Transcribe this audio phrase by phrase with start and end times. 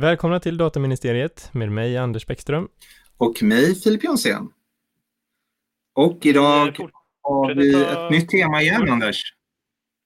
[0.00, 2.68] Välkomna till Dataministeriet med mig Anders Bäckström.
[3.16, 4.48] Och mig Filip Jonsén.
[5.94, 6.76] Och idag
[7.22, 9.22] har vi ett nytt tema igen Anders.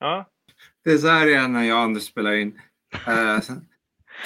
[0.01, 0.31] Ja.
[0.85, 2.49] Det är så här igen när jag och Anders spelar in.
[3.09, 3.57] Uh,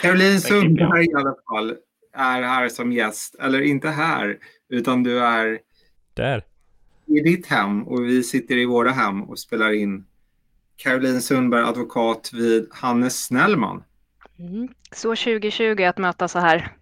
[0.02, 1.76] Caroline Sundberg i alla fall
[2.12, 3.34] är här som gäst.
[3.34, 4.38] Eller inte här,
[4.68, 5.58] utan du är
[6.14, 6.44] där.
[7.06, 10.06] i ditt hem och vi sitter i våra hem och spelar in.
[10.76, 13.82] Caroline Sundberg, advokat vid Hannes Snellman.
[14.38, 14.68] Mm.
[14.92, 16.72] Så 2020 att möta så här.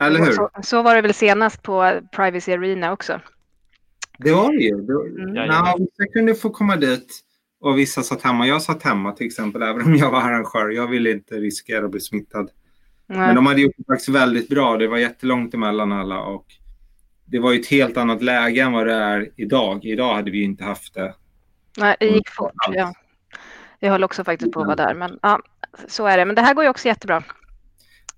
[0.00, 0.32] Eller hur?
[0.32, 3.20] Så, så, var det väl senast på Privacy Arena också.
[4.18, 4.76] Det var det ju.
[4.76, 5.48] Det, mm.
[5.48, 7.20] na, vissa kunde få komma dit
[7.60, 8.46] och vissa satt hemma.
[8.46, 10.70] Jag satt hemma till exempel, även om jag var arrangör.
[10.70, 12.50] Jag ville inte riskera att bli smittad.
[13.06, 13.18] Nej.
[13.18, 14.76] Men de hade gjort det faktiskt väldigt bra.
[14.76, 16.46] Det var jättelångt emellan alla och
[17.24, 19.84] det var ju ett helt annat läge än vad det är idag.
[19.84, 21.14] Idag hade vi inte haft det.
[21.78, 22.52] Nej, det gick fort.
[22.72, 22.94] Ja.
[23.78, 24.94] Jag höll också faktiskt på att vara där.
[24.94, 25.40] Men ja,
[25.88, 26.24] så är det.
[26.24, 27.22] Men det här går ju också jättebra.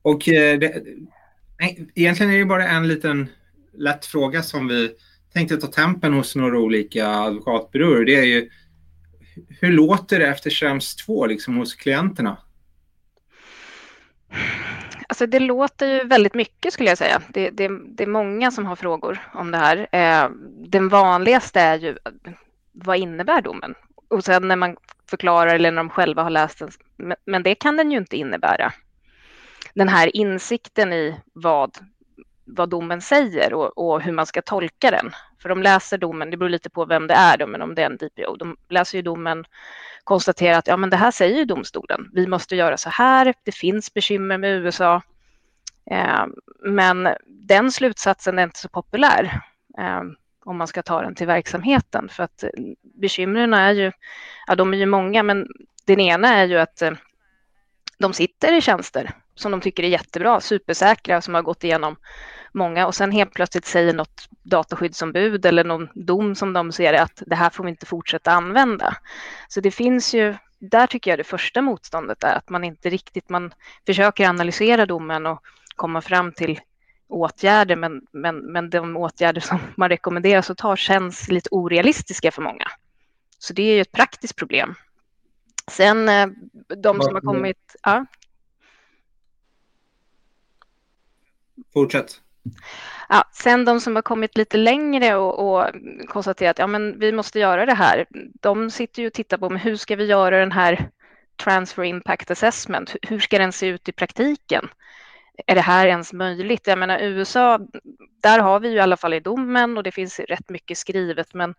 [0.02, 0.82] Och eh, det,
[1.94, 3.28] egentligen är det bara en liten
[3.72, 4.90] lätt fråga som vi
[5.32, 8.04] tänkte ta tempen hos några olika advokatbyråer.
[8.04, 8.50] Det är ju
[9.60, 12.36] hur låter det efter Schrems 2 liksom hos klienterna?
[15.08, 17.22] Alltså det låter ju väldigt mycket skulle jag säga.
[17.28, 19.86] Det, det, det är många som har frågor om det här.
[19.92, 20.30] Eh,
[20.66, 21.96] den vanligaste är ju
[22.72, 23.74] vad innebär domen?
[24.08, 24.76] Och sen när man
[25.10, 26.70] förklarar eller när de själva har läst den.
[27.24, 28.72] Men det kan den ju inte innebära.
[29.74, 31.78] Den här insikten i vad,
[32.44, 35.10] vad domen säger och, och hur man ska tolka den.
[35.42, 37.82] För de läser domen, det beror lite på vem det är, då, men om det
[37.82, 39.44] är en DPO, de läser ju domen,
[40.04, 42.10] konstaterar att ja, men det här säger ju domstolen.
[42.12, 43.34] Vi måste göra så här.
[43.44, 45.02] Det finns bekymmer med USA.
[45.90, 46.26] Eh,
[46.64, 49.40] men den slutsatsen är inte så populär.
[49.78, 50.02] Eh,
[50.44, 52.08] om man ska ta den till verksamheten.
[52.08, 52.50] För att eh,
[52.82, 53.92] bekymren är ju,
[54.46, 55.48] ja de är ju många, men
[55.86, 56.92] den ena är ju att eh,
[57.98, 61.96] de sitter i tjänster som de tycker är jättebra, supersäkra, som har gått igenom
[62.52, 67.22] många och sen helt plötsligt säger något dataskyddsombud eller någon dom som de ser att
[67.26, 68.96] det här får vi inte fortsätta använda.
[69.48, 73.28] Så det finns ju, där tycker jag det första motståndet är att man inte riktigt,
[73.28, 73.52] man
[73.86, 75.40] försöker analysera domen och
[75.76, 76.60] komma fram till
[77.08, 82.42] åtgärder, men, men, men de åtgärder som man rekommenderas att ta känns lite orealistiska för
[82.42, 82.66] många.
[83.38, 84.74] Så det är ju ett praktiskt problem.
[85.70, 86.26] Sen eh,
[86.76, 87.76] de som har kommit...
[87.82, 88.06] Ja.
[91.72, 92.20] Fortsätt.
[93.08, 95.70] Ja, sen de som har kommit lite längre och, och
[96.08, 98.06] konstaterat att ja, men vi måste göra det här.
[98.40, 100.90] De sitter ju och tittar på men hur ska vi göra den här
[101.36, 102.96] transfer impact assessment?
[103.02, 104.68] Hur ska den se ut i praktiken?
[105.46, 106.66] är det här ens möjligt?
[106.66, 107.60] Jag menar USA,
[108.22, 111.34] där har vi ju i alla fall i domen och det finns rätt mycket skrivet,
[111.34, 111.54] men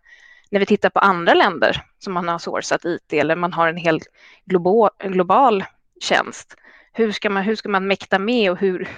[0.50, 3.76] när vi tittar på andra länder som man har sourcat IT eller man har en
[3.76, 4.00] hel
[4.44, 5.64] global, global
[6.00, 6.56] tjänst,
[6.92, 8.88] hur ska, man, hur ska man mäkta med och hur...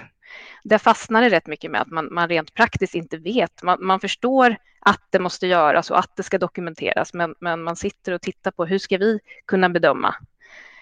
[0.63, 3.63] Där fastnar det rätt mycket med att man, man rent praktiskt inte vet.
[3.63, 7.75] Man, man, förstår att det måste göras och att det ska dokumenteras, men, men man
[7.75, 10.15] sitter och tittar på hur ska vi kunna bedöma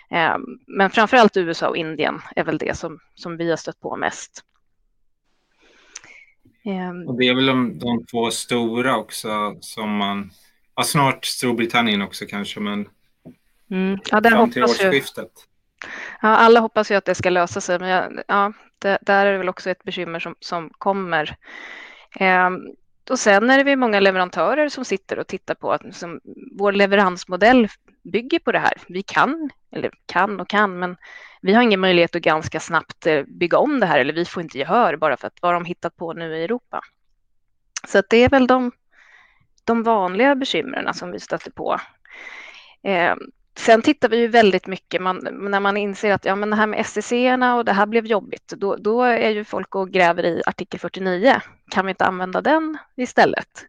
[0.10, 3.80] ehm, men framför allt USA och Indien är väl det som, som vi har stött
[3.80, 4.44] på mest.
[6.66, 7.08] Ehm.
[7.08, 10.32] Och det är väl de, de två stora också som man,
[10.80, 12.90] ja, snart Storbritannien också kanske, men
[13.72, 14.00] mm.
[14.12, 15.32] ja, där fram till årsskiftet.
[16.22, 19.32] Ja, alla hoppas ju att det ska lösa sig, men jag, ja, det, där är
[19.32, 21.38] det väl också ett bekymmer som, som kommer.
[22.20, 22.50] Eh,
[23.10, 26.20] och sen är det många leverantörer som sitter och tittar på att som,
[26.58, 27.68] vår leveransmodell
[28.04, 28.74] bygger på det här.
[28.88, 30.98] Vi kan, eller kan och kan, men
[31.42, 34.44] vi har ingen möjlighet att ganska snabbt eh, bygga om det här eller vi får
[34.44, 36.82] inte gehör bara för att vad de hittat på nu i Europa.
[37.88, 38.72] Så det är väl de,
[39.70, 41.80] de vanliga bekymren som vi stöter på.
[42.84, 43.16] Eh,
[43.58, 46.68] sen tittar vi ju väldigt mycket, man, när man inser att ja, men det här
[46.68, 47.12] med SCC
[47.58, 51.42] och det här blev jobbigt, då, då är ju folk och gräver i artikel 49.
[51.72, 53.66] Kan vi inte använda den istället?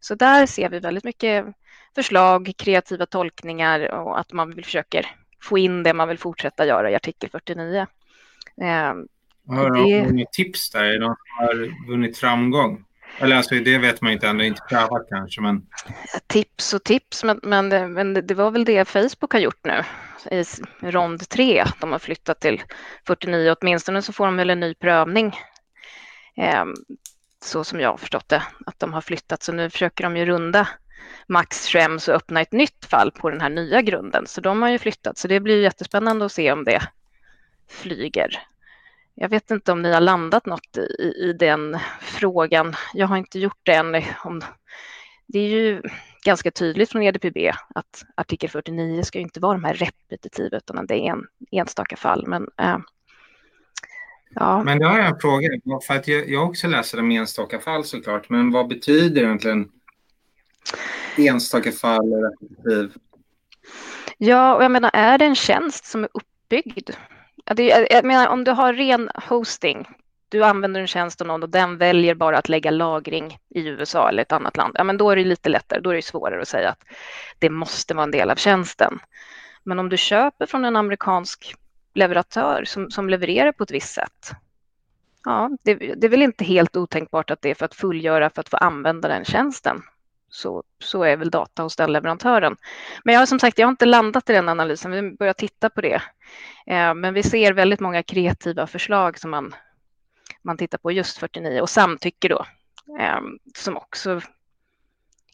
[0.00, 1.46] Så där ser vi väldigt mycket
[1.94, 5.06] förslag, kreativa tolkningar och att man vill försöka
[5.42, 7.86] få in det man vill fortsätta göra i artikel 49.
[8.60, 8.94] Eh,
[9.56, 10.32] har du det...
[10.32, 10.84] tips där?
[10.84, 12.84] Är någon som har vunnit framgång?
[13.18, 15.40] Eller alltså, det vet man inte ännu, inte prövat kanske.
[15.40, 15.66] Men...
[16.26, 19.82] Tips och tips, men, men, men det var väl det Facebook har gjort nu
[20.30, 20.44] i
[20.90, 21.64] rond tre.
[21.80, 22.62] De har flyttat till
[23.06, 25.36] 49, åtminstone så får de väl en ny prövning.
[26.36, 26.64] Eh,
[27.44, 29.42] så som jag har förstått det, att de har flyttat.
[29.42, 30.68] Så nu försöker de ju runda
[31.28, 34.26] Max Schrems och öppna ett nytt fall på den här nya grunden.
[34.26, 36.82] Så de har ju flyttat, så det blir jättespännande att se om det
[37.68, 38.42] flyger.
[39.14, 42.74] Jag vet inte om ni har landat något i, i den frågan.
[42.94, 44.02] Jag har inte gjort det än.
[44.24, 44.42] Om,
[45.26, 45.82] det är ju
[46.24, 47.36] ganska tydligt från EDPB
[47.74, 52.26] att artikel 49 ska inte vara de här repetitiva utan det är en enstaka fall.
[52.26, 52.78] Men, äh,
[54.34, 54.62] Ja.
[54.64, 55.48] Men då har jag en fråga.
[55.86, 58.28] För att jag, jag också läser om enstaka fall såklart.
[58.28, 59.68] Men vad betyder egentligen
[61.16, 63.00] enstaka fall eller repetitiv?
[64.18, 66.90] Ja, och jag menar, är det en tjänst som är uppbyggd?
[67.44, 69.88] Jag menar, om du har ren hosting,
[70.28, 74.08] du använder en tjänst och någon och den väljer bara att lägga lagring i USA
[74.08, 75.80] eller ett annat land, ja, men då är det lite lättare.
[75.80, 76.84] Då är det svårare att säga att
[77.38, 78.98] det måste vara en del av tjänsten.
[79.62, 81.54] Men om du köper från en amerikansk
[81.94, 84.30] leverantör som, som levererar på ett visst sätt,
[85.24, 88.40] ja, det, det är väl inte helt otänkbart att det är för att fullgöra, för
[88.40, 89.82] att få använda den tjänsten
[90.32, 92.56] så, så är väl data hos den leverantören.
[93.04, 94.90] Men jag har som sagt, jag har inte landat i den analysen.
[94.90, 96.02] Vi börjar titta på det.
[96.66, 99.54] Eh, men vi ser väldigt många kreativa förslag som man,
[100.42, 102.46] man tittar på just 49 och samtycke då,
[103.00, 103.20] eh,
[103.54, 104.20] som också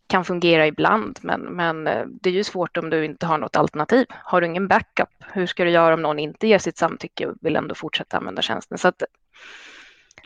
[0.07, 3.57] kan fungera ibland, men, men eh, det är ju svårt om du inte har något
[3.57, 4.07] alternativ.
[4.11, 7.35] Har du ingen backup, hur ska du göra om någon inte ger sitt samtycke och
[7.41, 8.79] vill ändå fortsätta använda tjänsten?
[8.79, 9.03] Så att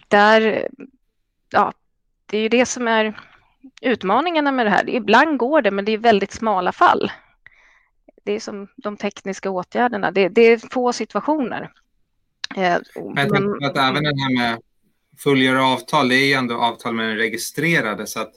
[0.09, 0.69] där,
[1.51, 1.73] ja,
[2.27, 3.15] det är ju det som är
[3.81, 4.91] utmaningarna med det här.
[4.91, 7.11] Ibland går det, men det är väldigt smala fall.
[8.25, 10.11] Det är som de tekniska åtgärderna.
[10.11, 11.73] Det, det är få situationer.
[12.57, 14.59] Eh, jag tänker att även det här med
[15.19, 18.07] fullgöra avtal, det är ju ändå avtal med den registrerade.
[18.07, 18.33] Så att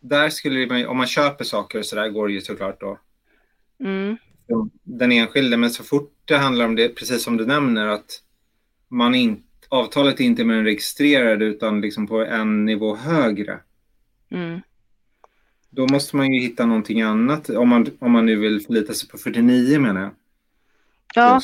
[0.00, 2.98] där skulle man, om man köper saker så där går det ju såklart då.
[3.80, 4.16] Mm.
[4.82, 8.22] Den enskilde, men så fort det handlar om det, precis som du nämner, att
[8.88, 13.60] man inte avtalet är inte med den registrerade utan liksom på en nivå högre.
[14.30, 14.60] Mm.
[15.70, 19.08] Då måste man ju hitta någonting annat om man, om man nu vill förlita sig
[19.08, 20.10] på 49 menar jag.
[21.14, 21.40] Ja,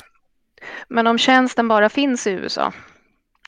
[0.89, 2.73] men om tjänsten bara finns i USA,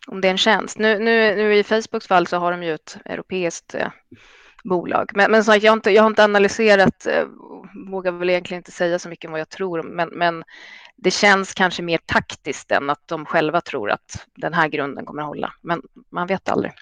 [0.07, 0.79] om det är en tjänst.
[0.79, 3.89] Nu, nu, nu i Facebooks fall så har de ju ett europeiskt eh,
[4.69, 5.11] bolag.
[5.15, 7.25] Men, men sagt, jag, har inte, jag har inte analyserat, eh,
[7.91, 10.45] vågar väl egentligen inte säga så mycket om vad jag tror, men, men
[10.97, 15.23] det känns kanske mer taktiskt än att de själva tror att den här grunden kommer
[15.23, 15.53] att hålla.
[15.63, 15.83] Men
[16.13, 16.73] man vet aldrig.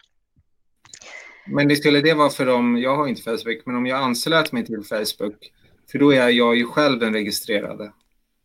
[1.46, 4.52] Men det skulle det vara för dem, jag har inte Facebook, men om jag anslöt
[4.52, 5.52] mig till Facebook,
[5.92, 7.92] för då är jag ju själv den registrerade.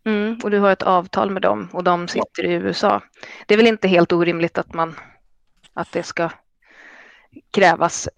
[0.05, 3.03] Mm, och du har ett avtal med dem och de sitter i USA.
[3.45, 4.95] Det är väl inte helt orimligt att man
[5.73, 6.29] att det ska
[7.51, 8.09] krävas.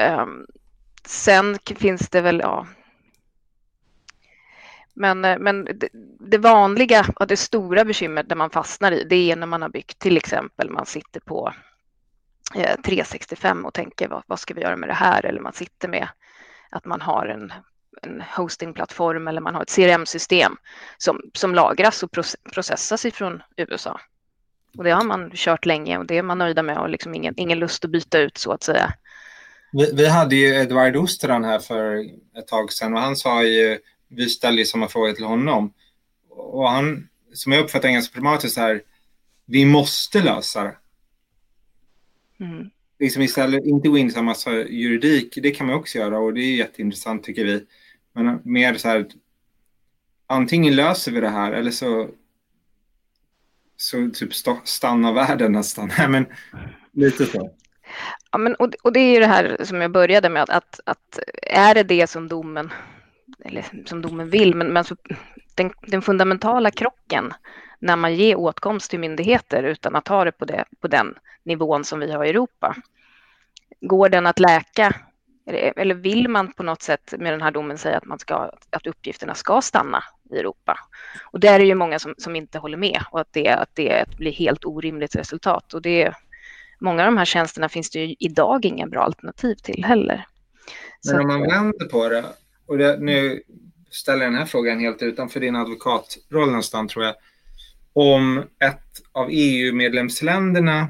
[1.06, 2.68] Sen finns det väl, ja,
[4.94, 5.90] men, eh, men det,
[6.20, 9.70] det, vanliga och det stora bekymret där man fastnar i, det är när man har
[9.70, 11.54] byggt till exempel, man sitter på
[12.56, 15.26] eh, 365 och tänker vad, vad, ska vi göra med det här?
[15.26, 16.08] Eller man sitter med
[16.70, 17.54] att man har en,
[18.02, 20.58] en hostingplattform eller man har ett CRM-system
[20.98, 22.12] som, som lagras och
[22.54, 24.00] processas ifrån USA.
[24.78, 27.34] Och det har man kört länge och det är man nöjda med och liksom ingen,
[27.38, 28.94] ingen lust att byta ut så att säga.
[29.72, 32.06] Vi, vi hade ju Edvard Osteran här för
[32.38, 33.80] ett tag sedan och han sa ju
[34.16, 35.74] vi ställde ju samma fråga till honom.
[36.30, 38.82] Och han, som jag uppfattar ganska problematiskt här,
[39.46, 40.76] vi måste lösa det.
[42.40, 42.70] Mm.
[43.00, 46.42] Liksom istället, inte gå in i massa juridik, det kan man också göra och det
[46.42, 47.66] är jätteintressant tycker vi.
[48.14, 49.08] Men mer så här,
[50.28, 52.10] antingen löser vi det här eller så,
[53.78, 54.34] så typ
[54.64, 55.92] stannar världen nästan.
[56.10, 56.26] men
[56.92, 57.52] lite så.
[58.32, 61.20] Ja, men, och, och det är ju det här som jag började med, att, att
[61.42, 62.72] är det det som domen
[63.46, 64.86] eller som domen vill, men, men
[65.56, 67.34] den, den, fundamentala krocken
[67.80, 71.84] när man ger åtkomst till myndigheter utan att ha det på, det på den nivån
[71.84, 72.76] som vi har i Europa.
[73.82, 74.96] Går den att läka?
[75.46, 78.88] Eller vill man på något sätt med den här domen säga att, man ska, att
[78.88, 80.80] uppgifterna ska stanna i Europa?
[81.32, 83.76] Och där är det ju många som, som inte håller med och att det, att
[83.76, 85.74] det blir helt orimligt resultat.
[85.74, 86.14] Och det,
[86.82, 90.26] många av de här tjänsterna finns det ju idag inga bra alternativ till heller.
[91.08, 92.26] Men om man vänder på det,
[92.66, 93.42] och det, nu
[93.92, 97.16] ställer jag den här frågan helt utanför din advokatroll nästan tror jag.
[97.94, 100.88] Om ett av EU-medlemsländerna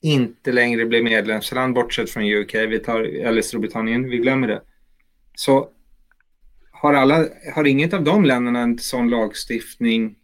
[0.00, 4.62] inte längre blir medlemsland, bortsett från UK, vi tar, eller Storbritannien, vi glömmer det.
[5.34, 5.68] Så
[6.70, 10.16] har, alla, har inget av de länderna en sån lagstiftning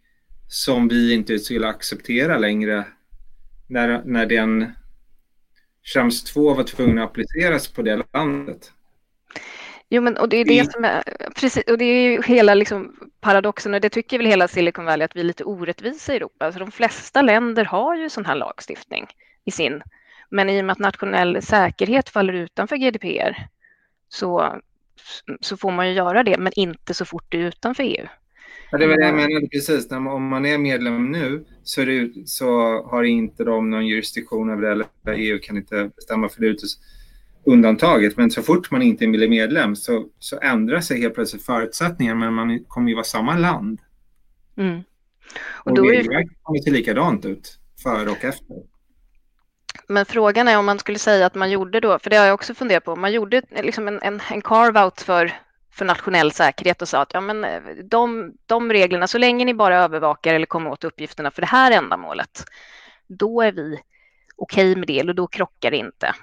[0.48, 2.84] som vi inte skulle acceptera längre
[3.66, 4.72] när, när den
[5.82, 8.72] Schrems 2 var tvungen att appliceras på det landet?
[9.88, 11.02] Jo, men och det är det som är,
[11.34, 15.04] precis, och det är ju hela liksom paradoxen och det tycker väl hela Silicon Valley
[15.04, 16.46] att vi är lite orättvisa i Europa.
[16.46, 19.06] Alltså de flesta länder har ju sån här lagstiftning
[19.44, 19.82] i sin,
[20.30, 23.46] men i och med att nationell säkerhet faller utanför GDPR
[24.08, 24.60] så,
[25.40, 28.06] så får man ju göra det, men inte så fort det är utanför EU.
[28.74, 29.26] Ja, det var det jag mm.
[29.26, 29.90] menade precis.
[29.90, 32.46] Om man är medlem nu så, det, så
[32.82, 36.56] har inte de någon jurisdiktion över det, eller EU kan inte bestämma för det
[37.44, 38.16] undantaget.
[38.16, 42.34] Men så fort man inte blir medlem så, så ändrar sig helt plötsligt förutsättningarna men
[42.34, 43.80] man kommer ju vara samma land.
[44.56, 44.80] Mm.
[45.52, 48.56] Och, och regelverket kommer se likadant ut före och efter.
[49.88, 52.34] Men frågan är om man skulle säga att man gjorde då, för det har jag
[52.34, 55.32] också funderat på, man gjorde liksom en, en, en carve-out för,
[55.74, 59.54] för nationell säkerhet och sa att ja, men eh, de, de reglerna, så länge ni
[59.54, 62.44] bara övervakar eller kommer åt uppgifterna för det här ändamålet,
[63.06, 63.78] då är vi
[64.36, 66.14] okej okay med det, och då krockar det inte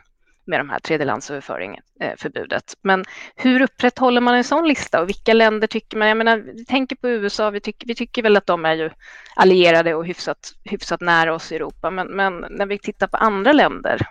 [0.46, 2.74] med de här tredjelandsöverföringsförbudet.
[2.82, 3.06] Men
[3.36, 6.08] hur upprätthåller man en sån lista och vilka länder tycker man?
[6.08, 8.90] Jag menar, vi tänker på USA, vi tycker, vi tycker väl att de är ju
[9.36, 13.52] allierade och hyfsat, hyfsat nära oss i Europa, men, men när vi tittar på andra
[13.52, 14.02] länder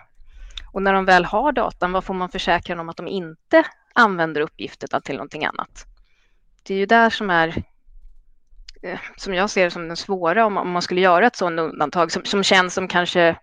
[0.73, 4.41] och när de väl har datan, vad får man försäkran om att de inte använder
[4.41, 5.85] uppgifterna till någonting annat?
[6.63, 7.63] Det är ju där som är
[8.83, 12.25] eh, som jag ser som den svåra om man skulle göra ett sådant undantag som,
[12.25, 13.35] som känns som kanske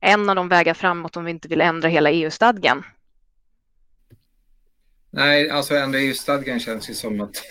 [0.00, 2.84] en av de vägar framåt om vi inte vill ändra hela EU-stadgan.
[5.14, 7.20] Nej, alltså ändra EU-stadgan känns ju som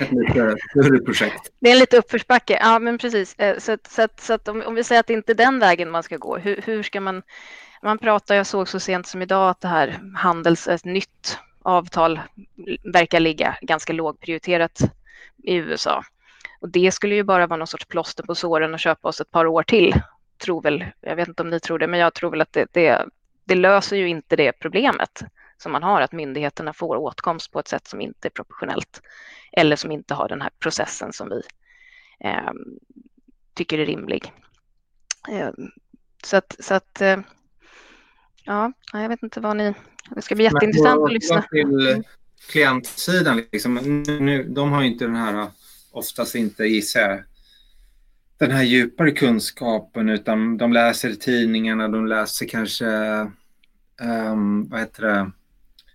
[0.00, 1.52] ett lite större projekt.
[1.60, 3.34] Det är en lite uppförsbacke, ja men precis.
[3.38, 5.90] Eh, så, så, så att om, om, vi säger att det inte är den vägen
[5.90, 7.22] man ska gå, hur, hur ska man...
[7.84, 12.20] Man pratar, jag såg så sent som idag att det här handels, ett nytt avtal
[12.92, 14.80] verkar ligga ganska lågprioriterat
[15.42, 16.04] i USA.
[16.60, 19.30] Och det skulle ju bara vara någon sorts plåster på såren och köpa oss ett
[19.30, 19.94] par år till
[20.42, 22.66] tror väl, jag vet inte om ni tror det, men jag tror väl att det,
[22.72, 23.06] det,
[23.44, 25.22] det löser ju inte det problemet
[25.56, 29.02] som man har, att myndigheterna får åtkomst på ett sätt som inte är proportionellt
[29.52, 31.42] eller som inte har den här processen som vi
[32.20, 32.52] eh,
[33.54, 34.32] tycker är rimlig.
[35.30, 35.50] Eh,
[36.24, 37.20] så att, så att eh,
[38.44, 39.74] ja, jag vet inte vad ni...
[40.10, 41.42] Det ska bli jätteintressant att lyssna.
[41.42, 42.02] Till
[42.50, 45.46] klientsidan, liksom, nu, de har ju inte den här,
[45.90, 47.24] oftast inte gissar
[48.38, 52.86] den här djupare kunskapen utan de läser tidningarna, de läser kanske
[54.02, 55.30] um, vad heter det,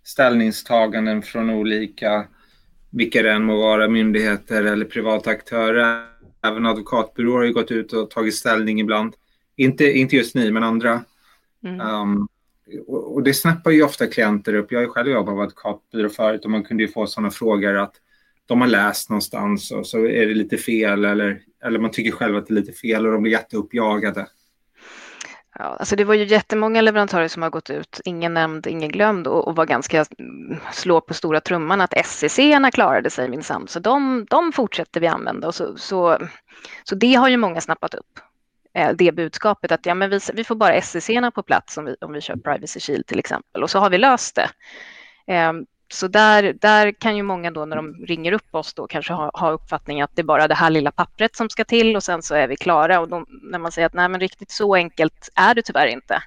[0.03, 2.27] ställningstaganden från olika,
[2.89, 6.05] vilka det än må vara, myndigheter eller privata aktörer.
[6.43, 9.13] Även advokatbyråer har ju gått ut och tagit ställning ibland.
[9.55, 11.03] Inte, inte just ni, men andra.
[11.63, 11.81] Mm.
[11.81, 12.27] Um,
[12.87, 14.71] och, och, det snappar ju ofta klienter upp.
[14.71, 17.77] Jag har ju själv jobbat på advokatbyrå förut och man kunde ju få sådana frågor
[17.77, 17.95] att
[18.45, 22.35] de har läst någonstans och så är det lite fel eller, eller man tycker själv
[22.35, 24.27] att det är lite fel och de blir jätteuppjagade.
[25.59, 29.27] Ja, alltså det var ju jättemånga leverantörer som har gått ut, ingen nämnd, ingen glömd
[29.27, 30.05] och, och var ganska
[30.73, 35.47] slå på stora trumman att SCC-erna klarade sig minsann, så de, de fortsätter vi använda
[35.47, 36.17] och så, så,
[36.83, 38.19] så det har ju många snappat upp
[38.77, 41.95] Eh, det budskapet att ja, men vi, vi får bara SCC på plats om vi,
[42.01, 44.49] om vi kör Privacy Shield till exempel och så har vi löst det.
[45.33, 45.53] Eh,
[45.89, 49.31] så där, där kan ju många då när de ringer upp oss då kanske ha,
[49.33, 52.21] ha uppfattningen att det är bara det här lilla pappret som ska till och sen
[52.21, 52.99] så är vi klara.
[52.99, 56.23] Och de, när man säger att nej men riktigt så enkelt är det tyvärr inte.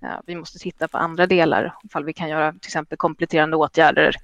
[0.00, 4.16] Ja, vi måste titta på andra delar, ifall vi kan göra till exempel kompletterande åtgärder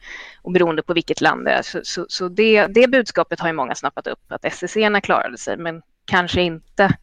[0.43, 1.63] och beroende på vilket land det är.
[1.63, 5.57] Så, så, så det, det budskapet har ju många snappat upp, att SEC klarade sig,
[5.57, 6.97] men kanske inte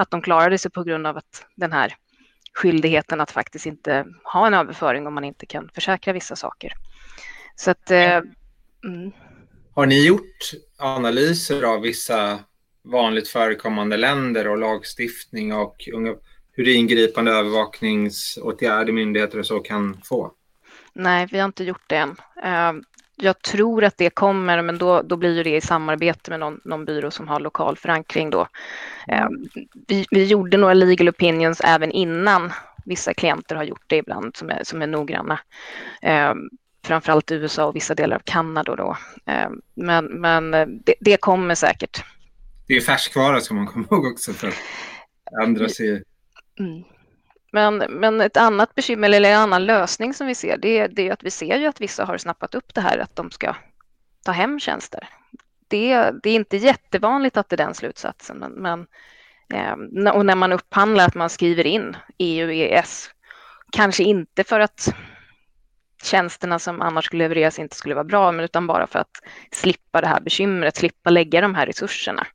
[0.00, 1.94] att de klarade sig på grund av att den här
[2.52, 6.72] skyldigheten att faktiskt inte ha en överföring om man inte kan försäkra vissa saker.
[7.56, 8.16] Så att, eh,
[8.84, 9.12] mm.
[9.74, 12.38] Har ni gjort analyser av vissa
[12.84, 15.88] vanligt förekommande länder och lagstiftning och
[16.52, 20.32] hur ingripande övervakningsåtgärder myndigheter och så kan få?
[20.92, 22.16] Nej, vi har inte gjort det än.
[23.20, 26.60] Eh, jag tror att det kommer, men då, då blir det i samarbete med någon,
[26.64, 28.30] någon byrå som har lokal förankring.
[28.30, 28.46] Då.
[29.08, 29.28] Eh,
[29.86, 32.52] vi, vi gjorde några legal opinions även innan
[32.84, 35.38] vissa klienter har gjort det ibland som är, som är noggranna
[36.84, 38.96] framförallt USA och vissa delar av Kanada då.
[39.26, 42.04] Ehm, men, men eh, det, det kommer säkert.
[42.66, 44.54] Det är färskvara ska man komma ihåg också för
[45.42, 46.02] andra ser.
[46.58, 46.82] Mm.
[47.52, 51.12] Men, men ett annat bekymmer eller en annan lösning som vi ser det, det är
[51.12, 53.54] att vi ser ju att vissa har snappat upp det här att de ska
[54.24, 55.08] ta hem tjänster.
[55.68, 58.86] Det, det är inte jättevanligt att det är den slutsatsen, men, men
[59.54, 63.10] eh, och när man upphandlar att man skriver in EU, EES,
[63.72, 64.94] kanske inte för att
[66.02, 70.00] tjänsterna som annars skulle levereras inte skulle vara bra, men utan bara för att slippa
[70.00, 72.26] det här bekymret, slippa lägga de här resurserna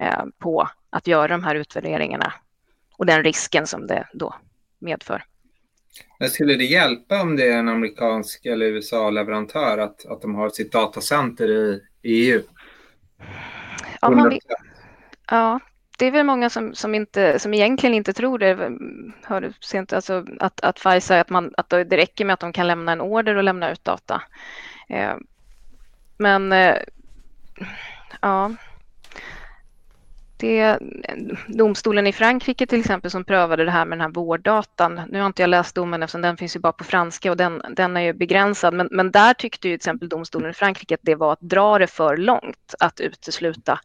[0.00, 2.32] eh, på att göra de här utvärderingarna
[3.02, 4.34] och den risken som det då
[4.78, 5.24] medför.
[6.18, 10.50] Men skulle det hjälpa om det är en amerikansk eller USA-leverantör att, att de har
[10.50, 12.42] sitt datacenter i, i EU?
[14.00, 14.38] Ja, man
[15.30, 15.60] ja,
[15.98, 18.70] det är väl många som, som, inte, som egentligen inte tror det.
[19.22, 22.66] Hör sent, alltså att, att Pfizer, att, man, att det räcker med att de kan
[22.66, 24.22] lämna en order och lämna ut data.
[24.88, 25.14] Eh,
[26.16, 26.76] men eh,
[28.20, 28.50] ja,
[30.42, 30.78] det,
[31.46, 35.00] domstolen i Frankrike till exempel som prövade det här med den här vårddatan.
[35.08, 37.62] Nu har inte jag läst domen eftersom den finns ju bara på franska och den,
[37.70, 38.74] den är ju begränsad.
[38.74, 41.78] Men, men där tyckte ju till exempel domstolen i Frankrike att det var att dra
[41.78, 43.80] det för långt att utesluta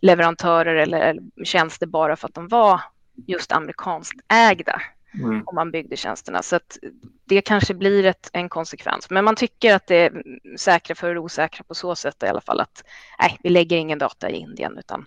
[0.00, 2.80] leverantörer eller tjänster bara för att de var
[3.26, 4.82] just amerikanskt ägda
[5.14, 5.42] mm.
[5.46, 6.42] om man byggde tjänsterna.
[6.42, 6.78] Så att
[7.24, 9.10] det kanske blir ett, en konsekvens.
[9.10, 10.22] Men man tycker att det är
[10.58, 12.84] säkra för osäkra på så sätt i alla fall att
[13.18, 15.06] nej, vi lägger ingen data i Indien utan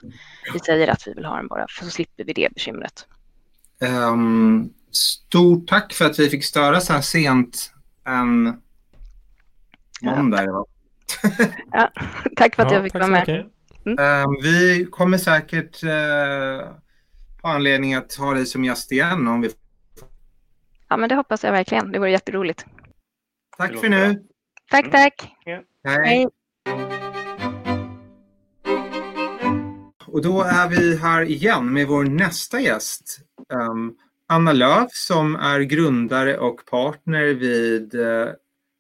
[0.53, 3.08] vi säger att vi vill ha den bara för så slipper vi det bekymret.
[3.79, 7.74] Um, stort tack för att vi fick störa så här sent
[8.05, 8.62] en
[10.01, 10.43] måndag.
[10.43, 10.65] Ja.
[11.72, 11.91] ja,
[12.36, 13.50] tack för att ja, jag fick vara med.
[13.86, 14.25] Mm.
[14.25, 15.89] Um, vi kommer säkert uh,
[17.41, 19.50] ha anledning att ha dig som gäst igen om vi
[20.92, 21.92] Ja, men det hoppas jag verkligen.
[21.92, 22.66] Det vore jätteroligt.
[23.58, 24.24] Tack för nu.
[24.70, 24.92] Tack, mm.
[24.92, 25.36] tack.
[25.46, 25.64] Ja.
[25.84, 26.06] Hej.
[26.06, 26.28] Hej.
[30.06, 33.20] Och då är vi här igen med vår nästa gäst.
[33.50, 38.28] Um, Anna Löf som är grundare och partner vid uh,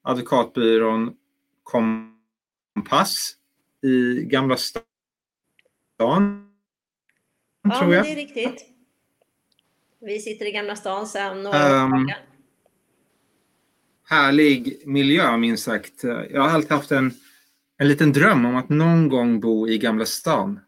[0.01, 1.13] advokatbyrån
[1.63, 3.35] Kompass
[3.81, 4.83] i Gamla stan.
[5.97, 8.05] Ja, tror jag.
[8.05, 8.70] det är riktigt.
[10.01, 12.17] Vi sitter i Gamla stan sedan några um, dagar.
[14.09, 16.03] Härlig miljö minst sagt.
[16.03, 17.11] Jag har alltid haft en,
[17.77, 20.59] en liten dröm om att någon gång bo i Gamla stan.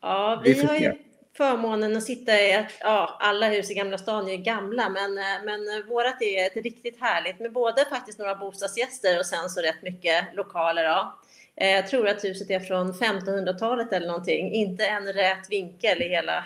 [0.00, 0.92] Ja, vi, har ju
[1.36, 6.22] förmånen att sitta i, ja, alla hus i Gamla stan är gamla, men, men vårat
[6.22, 10.84] är ett riktigt härligt med både faktiskt några bostadsgäster och sen så rätt mycket lokaler.
[10.84, 11.20] Ja.
[11.56, 16.08] Eh, jag tror att huset är från 1500-talet eller någonting, inte en rät vinkel i
[16.08, 16.44] hela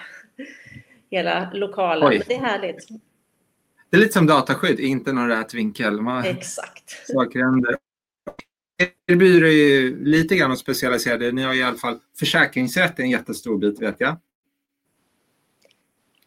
[1.10, 2.08] hela lokalen.
[2.08, 2.88] Men det är härligt.
[3.90, 6.00] Det är lite som dataskydd, inte någon rät vinkel.
[6.00, 7.06] Man, Exakt.
[7.06, 7.76] Saker händer.
[9.06, 11.32] Er byrå är ju lite grann specialiserade.
[11.32, 14.16] Ni har i alla fall försäkringsrätt är en jättestor bit vet jag.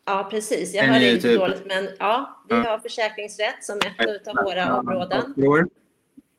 [0.05, 0.73] Ja, precis.
[0.73, 1.39] Jag hör inte typ...
[1.39, 5.35] dåligt, men ja, vi har försäkringsrätt som ett av våra områden.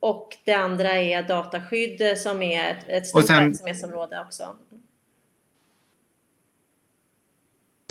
[0.01, 3.45] Och det andra är dataskydd som är ett stort sen...
[3.45, 4.57] verksamhetsområde också.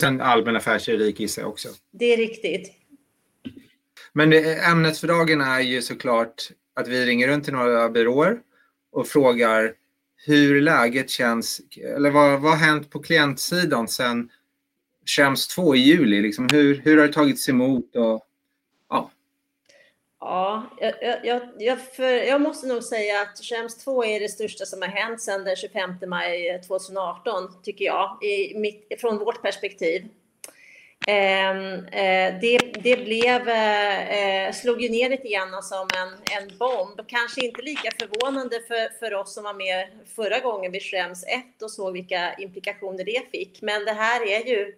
[0.01, 1.69] Sen allmän affärsjuridik gissar jag också.
[1.91, 2.71] Det är riktigt.
[4.13, 4.33] Men
[4.71, 6.35] ämnet för dagen är ju såklart
[6.75, 8.39] att vi ringer runt till några byråer
[8.91, 9.73] och frågar
[10.25, 11.61] hur läget känns,
[11.95, 14.29] eller vad, vad har hänt på klientsidan sen
[15.05, 16.21] Schrems 2 i juli?
[16.21, 17.95] Liksom hur, hur har det tagits emot?
[17.95, 18.25] Och.
[20.23, 24.65] Ja, jag, jag, jag, för, jag måste nog säga att Schrems 2 är det största
[24.65, 30.07] som har hänt sedan den 25 maj 2018, tycker jag, i mitt, från vårt perspektiv.
[31.07, 36.57] Ehm, eh, det, det blev, eh, eh, slog ju ner lite grann som en, en
[36.57, 37.07] bomb.
[37.07, 41.61] Kanske inte lika förvånande för, för oss som var med förra gången vid Schrems 1
[41.61, 43.61] och såg vilka implikationer det fick.
[43.61, 44.75] Men det här är ju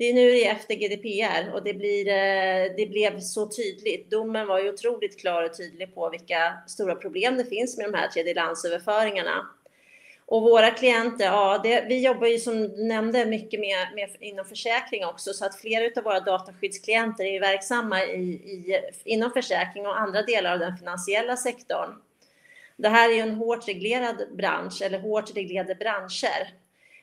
[0.00, 4.10] det är nu det är efter GDPR och det, blir, eh, det blev så tydligt.
[4.10, 7.98] Domen var ju otroligt klar och tydlig på vilka stora problem det finns med de
[7.98, 9.46] här tredjelandsöverföringarna.
[10.26, 14.44] Och våra klienter, ja, det, vi jobbar ju som du nämnde mycket med, med, inom
[14.44, 20.00] försäkring också, så att flera av våra dataskyddsklienter är verksamma i, i, inom försäkring och
[20.00, 21.90] andra delar av den finansiella sektorn.
[22.76, 26.59] Det här är ju en hårt reglerad bransch eller hårt reglerade branscher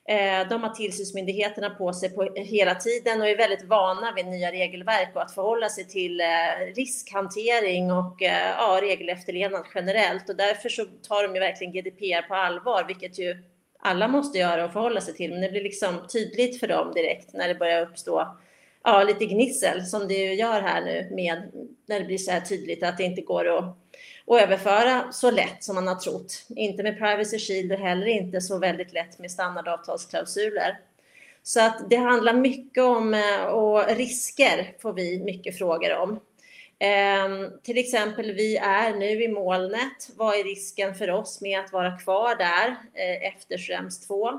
[0.09, 4.51] Eh, de har tillsynsmyndigheterna på sig på hela tiden och är väldigt vana vid nya
[4.51, 6.25] regelverk och att förhålla sig till eh,
[6.75, 10.29] riskhantering och eh, ja, regelefterlevnad generellt.
[10.29, 13.43] Och därför så tar de ju verkligen GDPR på allvar, vilket ju
[13.79, 15.31] alla måste göra och förhålla sig till.
[15.31, 18.37] Men det blir liksom tydligt för dem direkt när det börjar uppstå
[18.83, 21.51] ja, lite gnissel som det ju gör här nu med
[21.87, 23.77] när det blir så här tydligt att det inte går att
[24.25, 26.45] och överföra så lätt som man har trott.
[26.49, 30.79] Inte med Privacy Shield och heller inte så väldigt lätt med standardavtalsklausuler.
[31.43, 36.19] Så att det handlar mycket om eh, och risker får vi mycket frågor om.
[36.79, 40.09] Eh, till exempel, vi är nu i molnet.
[40.15, 44.29] Vad är risken för oss med att vara kvar där eh, efter Schrems 2?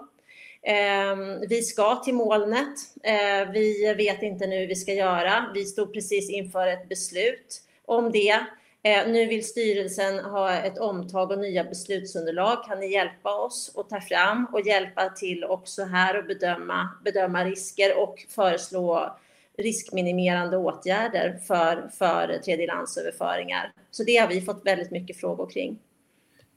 [0.63, 1.17] Eh,
[1.49, 2.75] vi ska till molnet.
[3.03, 5.51] Eh, vi vet inte nu hur vi ska göra.
[5.55, 8.41] Vi stod precis inför ett beslut om det.
[8.83, 12.65] Eh, nu vill styrelsen ha ett omtag och nya beslutsunderlag.
[12.65, 17.45] Kan ni hjälpa oss att ta fram och hjälpa till också här och bedöma, bedöma
[17.45, 19.17] risker och föreslå
[19.59, 23.73] riskminimerande åtgärder för, för tredjelandsöverföringar.
[23.91, 25.79] Så det har vi fått väldigt mycket frågor kring.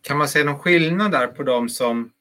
[0.01, 2.11] Kan man se någon skillnad där på de som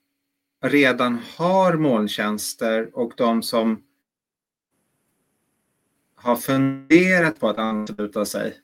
[0.65, 3.83] redan har molntjänster och de som
[6.15, 8.55] har funderat på att ansluta sig?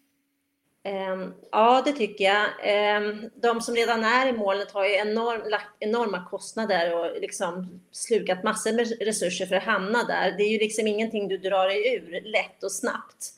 [0.86, 2.46] Ehm, ja, det tycker jag.
[2.62, 7.80] Ehm, de som redan är i molnet har ju enorm, lagt enorma kostnader och liksom
[7.92, 10.34] slukat massor med resurser för att hamna där.
[10.38, 13.32] Det är ju liksom ingenting du drar dig ur lätt och snabbt.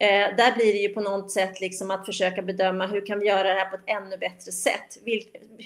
[0.00, 3.26] Eh, där blir det ju på något sätt liksom att försöka bedöma hur kan vi
[3.26, 4.98] göra det här på ett ännu bättre sätt?
[5.04, 5.22] Vil,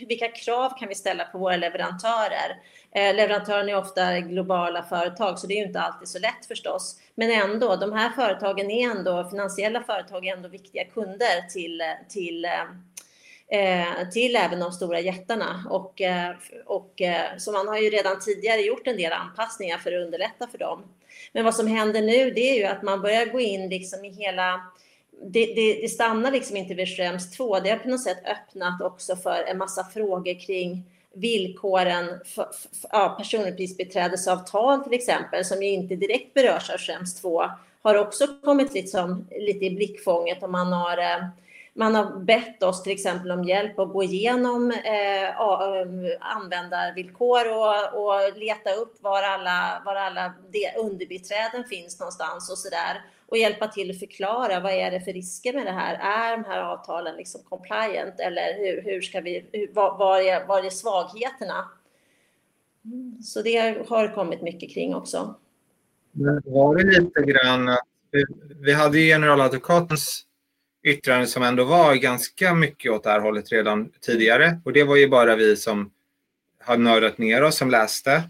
[0.09, 2.57] vilka krav kan vi ställa på våra leverantörer?
[2.95, 7.01] Eh, leverantörerna är ofta globala företag, så det är ju inte alltid så lätt förstås.
[7.15, 11.87] Men ändå, de här företagen är ändå, finansiella företag är ändå viktiga kunder till, eh,
[12.09, 12.51] till eh,
[13.53, 15.65] Eh, till även de stora jättarna.
[15.71, 16.35] Och, eh,
[16.67, 20.47] och, eh, så man har ju redan tidigare gjort en del anpassningar för att underlätta
[20.47, 20.83] för dem.
[21.33, 24.11] Men vad som händer nu det är ju att man börjar gå in liksom i
[24.11, 24.61] hela
[25.23, 27.61] det, det, det stannar liksom inte vid Schrems 2.
[27.61, 30.85] Det har på något sätt öppnat också för en massa frågor kring
[31.15, 32.49] villkoren för,
[32.81, 37.45] för ja, personuppgiftsbiträdesavtal till exempel, som ju inte direkt berörs av Schrems 2,
[37.83, 41.29] har också kommit liksom lite i blickfånget om man har eh,
[41.81, 45.37] man har bett oss till exempel om hjälp att gå igenom eh, eh
[46.21, 50.35] användarvillkor och, och leta upp var alla, var alla
[50.79, 55.13] underbiträden finns någonstans och så där och hjälpa till att förklara vad är det för
[55.13, 55.95] risker med det här?
[55.95, 60.47] Är de här avtalen liksom compliant eller hur, hur ska vi, hur, var, var, är,
[60.47, 61.71] var är svagheterna?
[63.23, 65.35] Så det har kommit mycket kring också.
[66.13, 68.25] Men var det lite grann att vi,
[68.61, 70.27] vi hade ju generaladvokatens
[70.83, 74.61] yttrande som ändå var ganska mycket åt det här hållet redan tidigare.
[74.65, 75.91] Och det var ju bara vi som
[76.59, 78.23] har nördat ner oss som läste.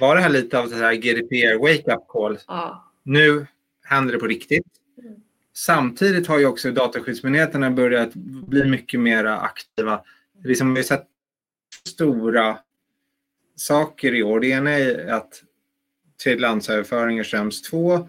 [0.00, 2.38] Var det här lite av det här GDPR wake-up call?
[2.46, 2.92] Ja.
[3.02, 3.46] Nu
[3.82, 4.66] händer det på riktigt.
[5.54, 10.02] Samtidigt har ju också Dataskyddsmyndigheterna börjat bli mycket mer aktiva.
[10.44, 11.06] Liksom, vi har sett
[11.88, 12.58] stora
[13.56, 14.40] saker i år.
[14.40, 15.42] Det ena är att
[16.22, 18.08] tredjelandsöverföringar Schrems 2.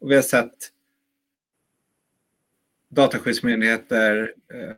[0.00, 0.70] Och vi har sett
[2.90, 4.74] dataskyddsmyndigheter eh,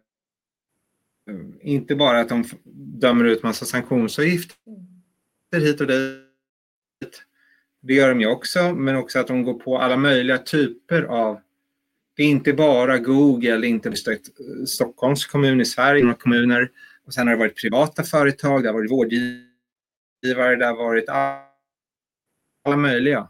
[1.61, 2.45] inte bara att de
[3.01, 4.57] dömer ut massa sanktionsavgifter
[5.57, 7.23] hit och dit.
[7.81, 11.41] Det gör de ju också, men också att de går på alla möjliga typer av
[12.17, 13.93] det är inte bara Google, inte
[14.67, 16.71] Stockholms kommun i Sverige, några kommuner.
[17.07, 22.77] Och sen har det varit privata företag, det har varit vårdgivare, det har varit alla
[22.77, 23.29] möjliga.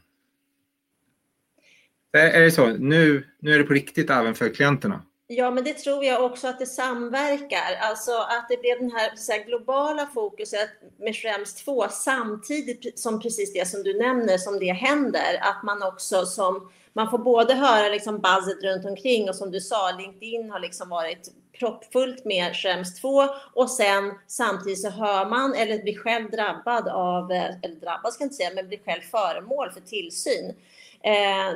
[2.13, 2.67] Är det så?
[2.67, 5.03] Nu, nu är det på riktigt även för klienterna?
[5.27, 7.77] Ja, men det tror jag också att det samverkar.
[7.81, 13.21] Alltså att det blev den här, så här globala fokuset med Schrems 2 samtidigt som
[13.21, 15.39] precis det som du nämner, som det händer.
[15.41, 19.61] Att man också som, man får både höra liksom buzzet runt omkring och som du
[19.61, 25.55] sa, LinkedIn har liksom varit proppfullt med Schrems 2 och sen samtidigt så hör man
[25.55, 29.03] eller blir själv drabbad av, eh, eller drabbad ska jag inte säga, men blir själv
[29.03, 30.55] föremål för tillsyn.
[31.05, 31.49] Eh,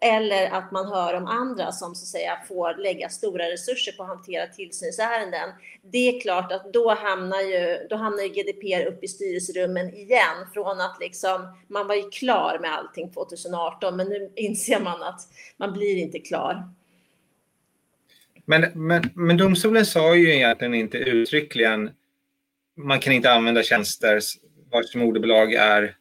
[0.00, 4.02] eller att man hör om andra som så att säga får lägga stora resurser på
[4.02, 5.50] att hantera tillsynsärenden.
[5.82, 10.46] Det är klart att då hamnar ju, då hamnar ju GDPR upp i styrelserummen igen
[10.54, 15.20] från att liksom man var ju klar med allting 2018 men nu inser man att
[15.56, 16.68] man blir inte klar.
[18.44, 21.90] Men, men, men domstolen sa ju egentligen inte uttryckligen
[22.76, 24.20] man kan inte använda tjänster
[24.70, 25.96] vars moderbolag är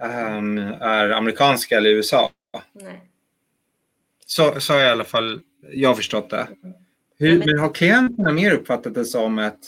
[0.00, 2.30] um, är amerikanska eller USA.
[2.72, 3.00] Nej.
[4.26, 5.40] Så, så har i alla fall
[5.72, 6.48] jag förstått det.
[7.18, 9.58] Hur, men har klienterna mer uppfattat det som ett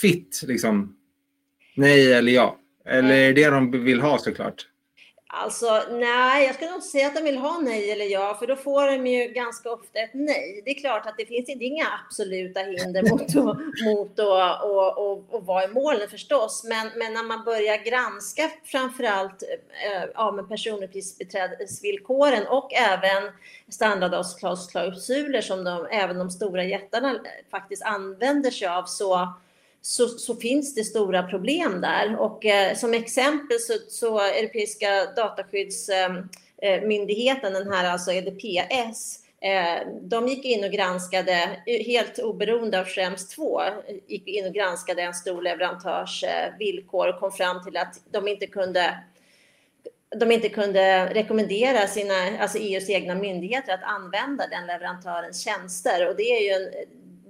[0.00, 0.96] fit, liksom
[1.74, 2.58] nej eller ja?
[2.84, 4.66] Eller är det det de vill ha såklart?
[5.30, 8.56] Alltså nej, jag skulle nog säga att de vill ha nej eller ja, för då
[8.56, 10.62] får de ju ganska ofta ett nej.
[10.64, 13.34] Det är klart att det finns inte inga absoluta hinder mot att,
[13.84, 18.50] mot att och, och, och vara i målen förstås, men, men när man börjar granska
[18.64, 23.32] framförallt äh, ja, med personuppgiftsbiträdesvillkoren och även
[23.68, 29.32] standardavtalsklausuler som de, även de stora jättarna faktiskt använder sig av så
[29.88, 32.20] så, så, finns det stora problem där.
[32.20, 39.78] Och eh, som exempel så, så Europeiska dataskyddsmyndigheten, ehm, eh, den här alltså EDPS, eh,
[40.02, 41.32] de gick in och granskade,
[41.66, 43.72] eh, helt oberoende av Schrems 2, eh,
[44.06, 48.28] gick in och granskade en stor leverantörs eh, villkor och kom fram till att de
[48.28, 48.98] inte kunde
[50.16, 56.08] de inte kunde rekommendera sina, alltså EUs egna myndigheter att använda den leverantörens tjänster.
[56.08, 56.70] Och det är ju en,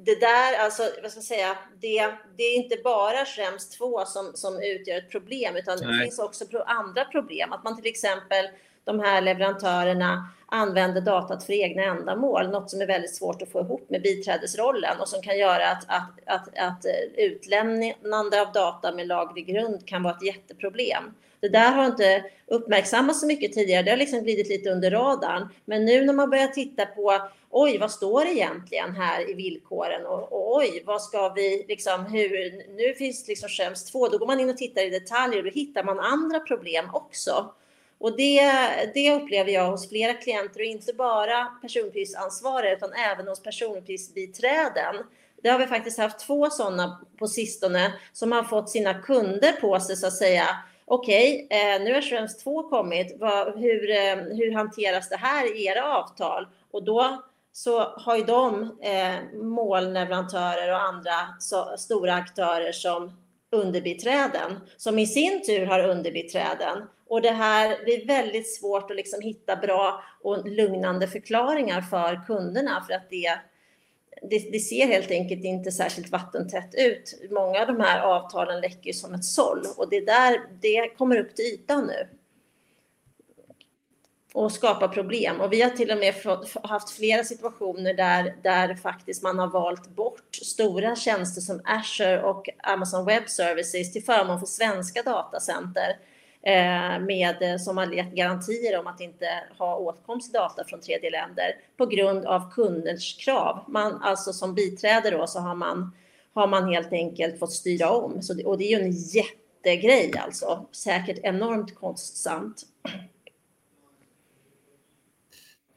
[0.09, 4.33] det där, alltså, vad ska jag säga, det, det är inte bara Schrems 2 som,
[4.35, 5.93] som utgör ett problem, utan Nej.
[5.93, 7.53] det finns också andra problem.
[7.53, 8.49] Att man till exempel,
[8.89, 13.61] de här leverantörerna använder datat för egna ändamål, något som är väldigt svårt att få
[13.61, 19.07] ihop med biträdesrollen och som kan göra att, att, att, att utlämnande av data med
[19.07, 21.15] laglig grund kan vara ett jätteproblem.
[21.41, 23.83] Det där har inte uppmärksammats så mycket tidigare.
[23.83, 25.49] Det har liksom glidit lite under radarn.
[25.65, 30.07] Men nu när man börjar titta på oj, vad står det egentligen här i villkoren
[30.07, 34.09] och, och oj, vad ska vi liksom hur nu finns liksom skäms 2.
[34.09, 37.53] Då går man in och tittar i detaljer och då hittar man andra problem också.
[38.01, 38.53] Och det,
[38.95, 44.97] det upplever jag hos flera klienter och inte bara personuppgiftsansvariga utan även hos personuppgiftsbiträden.
[45.43, 49.81] Det har vi faktiskt haft två sådana på sistone som har fått sina kunder på
[49.81, 50.45] sig så att säga.
[50.85, 53.17] Okej, okay, nu har Schrems 2 kommit.
[53.57, 56.47] Hur, eh, hur hanteras det här i era avtal?
[56.71, 63.13] Och då så har ju de eh, målleverantörer och andra så, stora aktörer som
[63.53, 66.83] underbiträden som i sin tur har underbiträden.
[67.09, 72.85] Och det här blir väldigt svårt att liksom hitta bra och lugnande förklaringar för kunderna
[72.87, 73.39] för att det,
[74.31, 77.21] det, det, ser helt enkelt inte särskilt vattentätt ut.
[77.31, 81.37] Många av de här avtalen läcker som ett såll och det där det kommer upp
[81.37, 82.09] till ytan nu
[84.33, 85.41] och skapa problem.
[85.41, 86.15] Och vi har till och med
[86.63, 92.49] haft flera situationer där, där faktiskt man har valt bort stora tjänster som Azure och
[92.63, 95.97] Amazon Web Services till förmån för svenska datacenter
[96.49, 99.27] Eh, med, eh, som har gett garantier om att inte
[99.59, 103.65] ha åtkomst till data från tredje länder på grund av kundens krav.
[103.69, 105.93] Man, alltså som biträde då så har man,
[106.35, 108.23] har man helt enkelt fått styra om.
[108.23, 112.63] Så, och det är ju en jättegrej alltså, säkert enormt kostsamt.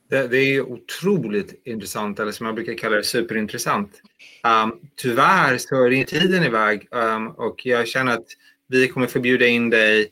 [0.10, 4.02] Det, det, är otroligt intressant, eller som jag brukar kalla det superintressant.
[4.64, 8.28] Um, tyvärr så är tiden iväg um, och jag känner att
[8.68, 10.12] vi kommer förbjuda in dig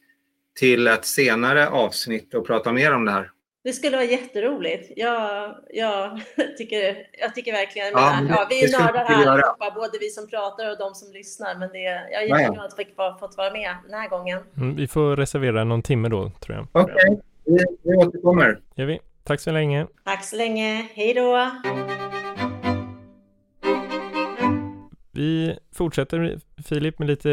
[0.59, 3.31] till ett senare avsnitt och prata mer om det här.
[3.63, 4.91] Det skulle vara jätteroligt.
[4.95, 6.21] Jag, jag,
[6.57, 10.27] tycker, jag tycker verkligen ja, men, ja, Vi är nördar här allihopa, både vi som
[10.27, 11.55] pratar och de som lyssnar.
[11.55, 14.39] Men det, jag är jätteglad att jag fått vara med den här gången.
[14.57, 16.67] Mm, vi får reservera någon timme då, tror jag.
[16.71, 17.17] Okej, okay.
[17.45, 18.59] vi, vi återkommer.
[18.75, 18.99] Gör vi.
[19.23, 19.87] Tack så länge.
[20.05, 20.87] Tack så länge.
[20.93, 21.51] Hej då.
[25.11, 27.29] Vi fortsätter Filip med lite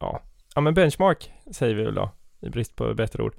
[0.00, 0.22] ja,
[0.54, 3.34] ja men benchmark säger vi väl då i brist på bättre ord.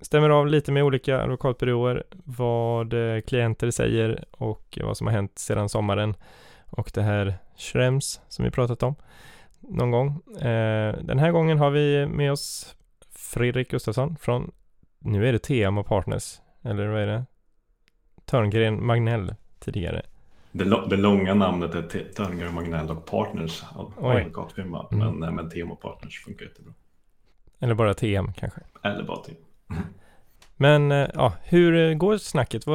[0.00, 5.38] Stämmer av lite med olika advokatbyråer vad eh, klienter säger och vad som har hänt
[5.38, 6.14] sedan sommaren
[6.66, 8.94] och det här Schrems som vi pratat om
[9.60, 10.20] någon gång.
[10.40, 12.76] Eh, den här gången har vi med oss
[13.10, 14.52] Fredrik Gustafsson från
[14.98, 17.24] nu är det TM och Partners, eller vad är det?
[18.24, 20.02] Törngren Magnell tidigare.
[20.52, 25.08] Det, det långa namnet är Törngren Magnell och Partners, advokatfirma, mm.
[25.08, 26.72] men, eh, men TM och Partners funkar jättebra.
[27.60, 28.60] Eller bara TM kanske?
[28.82, 29.36] Eller bara TM.
[30.56, 32.66] Men eh, ja, hur går snacket?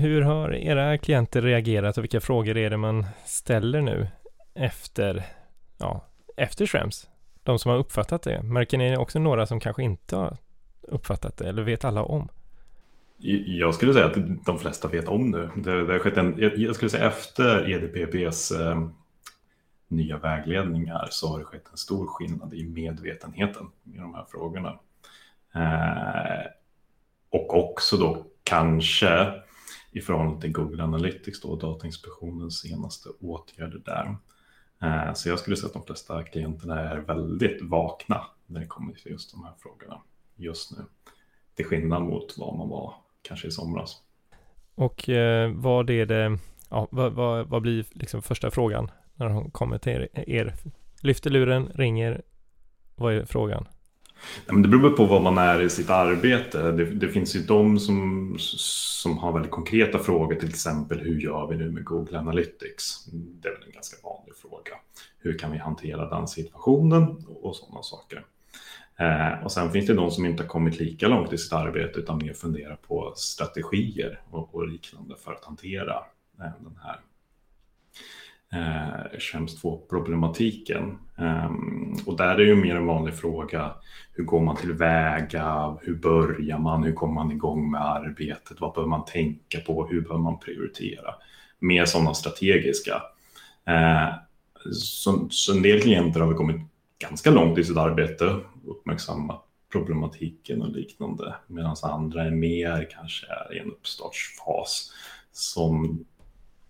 [0.00, 4.08] hur har era klienter reagerat och vilka frågor är det man ställer nu
[4.54, 5.22] efter,
[5.78, 6.04] ja,
[6.36, 7.08] efter Schrems?
[7.42, 8.42] De som har uppfattat det.
[8.42, 10.36] Märker ni också några som kanske inte har
[10.82, 12.28] uppfattat det, eller vet alla om?
[13.46, 15.50] Jag skulle säga att de flesta vet om nu.
[15.56, 18.88] Det, det har skett en, jag skulle säga efter EDPBs eh,
[19.88, 24.78] nya vägledningar så har det skett en stor skillnad i medvetenheten i de här frågorna.
[25.54, 26.46] Eh,
[27.30, 29.42] och också då kanske
[29.92, 34.16] i förhållande till Google Analytics då, Datainspektionens senaste åtgärder där.
[34.82, 38.92] Eh, så jag skulle säga att de flesta klienterna är väldigt vakna när det kommer
[38.92, 40.00] till just de här frågorna
[40.36, 40.84] just nu.
[41.54, 43.96] Till skillnad mot vad man var kanske i somras.
[44.74, 46.38] Och eh, vad är det,
[46.70, 50.54] ja, vad, vad, vad blir liksom första frågan när de kommer till er?
[51.00, 52.22] Lyfter luren, ringer,
[52.94, 53.68] vad är frågan?
[54.46, 56.72] Ja, men det beror på vad man är i sitt arbete.
[56.72, 61.46] Det, det, finns ju de som, som har väldigt konkreta frågor, till exempel hur gör
[61.46, 63.04] vi nu med Google Analytics?
[63.12, 64.72] Det är väl en ganska vanlig fråga.
[65.18, 68.24] Hur kan vi hantera den situationen och sådana saker.
[69.00, 71.98] Eh, och sen finns det de som inte har kommit lika långt i sitt arbete
[71.98, 75.94] utan mer funderar på strategier och, och liknande för att hantera
[76.38, 77.00] eh, den här
[78.52, 79.18] eh,
[79.62, 80.98] 2-problematiken.
[81.18, 81.50] Eh,
[82.06, 83.74] och där är ju mer en vanlig fråga,
[84.12, 88.90] hur går man tillväga, hur börjar man, hur kommer man igång med arbetet, vad behöver
[88.90, 91.14] man tänka på, hur behöver man prioritera?
[91.58, 93.02] Mer sådana strategiska.
[93.66, 94.08] Eh,
[94.72, 96.69] så, så en del klienter har vi kommit
[97.00, 98.36] ganska långt i sitt arbete,
[98.66, 104.92] uppmärksammat problematiken och liknande, medan andra är mer kanske är i en uppstartsfas
[105.32, 106.04] som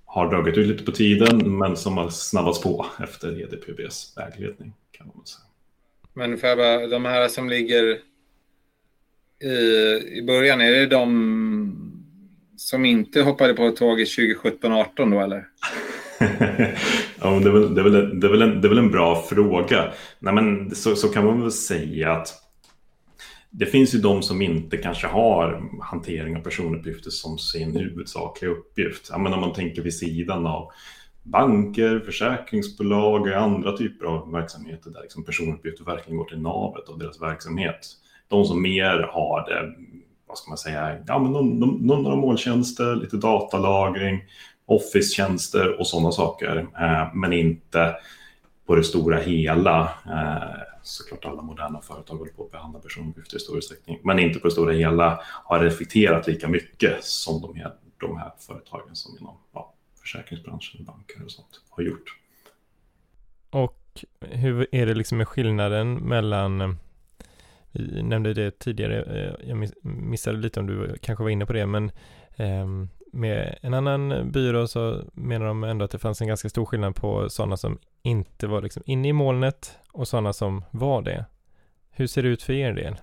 [0.05, 5.11] har dragit ut lite på tiden, men som har snabbats på efter EDPBs vägledning kan
[5.15, 5.45] man säga.
[6.13, 7.99] Men för bara, de här som ligger
[9.43, 9.49] i,
[10.19, 11.97] i början, är det de
[12.57, 15.47] som inte hoppade på tåget 2017-18 då eller?
[17.21, 18.91] Ja, det, är väl, det, är väl, det, är väl en, det är väl en
[18.91, 19.93] bra fråga.
[20.19, 22.35] Nej, men så, så kan man väl säga att
[23.51, 29.09] det finns ju de som inte kanske har hantering av personuppgifter som sin huvudsakliga uppgift.
[29.11, 30.71] Ja, men om man tänker vid sidan av
[31.23, 36.99] banker, försäkringsbolag och andra typer av verksamheter där liksom personuppgifter verkligen går till navet av
[36.99, 37.87] deras verksamhet.
[38.29, 39.75] De som mer har det,
[40.27, 44.25] vad ska man säga, ja, men någon, någon, några måltjänster, lite datalagring,
[44.71, 47.97] Office-tjänster och sådana saker, eh, men inte
[48.67, 49.83] på det stora hela.
[50.07, 54.39] Eh, såklart alla moderna företag håller på att behandla personuppgifter i stor utsträckning, men inte
[54.39, 59.19] på det stora hela har reflekterat lika mycket som de här, de här företagen som
[59.19, 62.17] inom ja, försäkringsbranschen, banker och sånt har gjort.
[63.51, 66.71] Och hur är det liksom med skillnaden mellan eh,
[67.73, 71.91] vi nämnde det tidigare, jag missade lite om du kanske var inne på det, men
[72.37, 76.65] ehm, med en annan byrå så menar de ändå att det fanns en ganska stor
[76.65, 81.25] skillnad på sådana som inte var liksom inne i molnet och sådana som var det.
[81.91, 82.97] Hur ser det ut för er del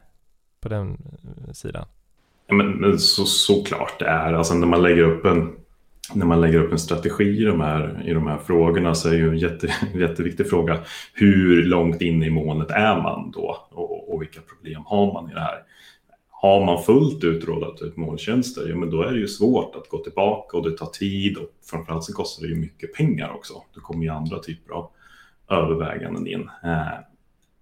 [0.62, 0.98] på den
[1.48, 1.86] eh, sidan?
[2.48, 5.56] Ja, men så, såklart det är, alltså när man lägger upp en
[6.14, 9.14] när man lägger upp en strategi i de här, i de här frågorna så är
[9.14, 10.80] ju en jätte, jätteviktig fråga
[11.14, 15.34] hur långt in i molnet är man då och, och vilka problem har man i
[15.34, 15.64] det här?
[16.40, 19.90] Har man fullt ut rådat ut molntjänster, ja men då är det ju svårt att
[19.90, 23.54] gå tillbaka och det tar tid och framförallt så kostar det ju mycket pengar också.
[23.74, 24.90] Det kommer ju andra typer av
[25.50, 26.50] överväganden in.
[26.64, 27.00] Eh,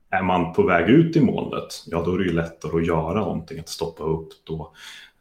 [0.10, 3.20] är man på väg ut i molnet, ja då är det ju lättare att göra
[3.20, 4.74] någonting, att stoppa upp då,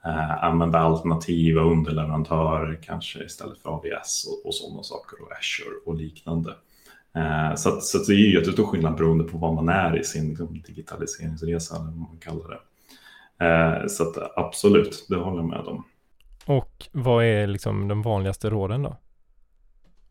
[0.05, 5.95] eh, använda alternativa underleverantörer kanske istället för AVS och, och sådana saker och Azure och
[5.95, 6.51] liknande.
[7.17, 10.01] Eh, så, att, så att det är ju jättestor skillnad beroende på var man är
[10.01, 12.59] i sin liksom, digitaliseringsresa eller vad man kallar det.
[13.41, 15.85] Eh, så att, absolut, det håller jag med om.
[16.47, 18.97] Och vad är liksom de vanligaste råden då?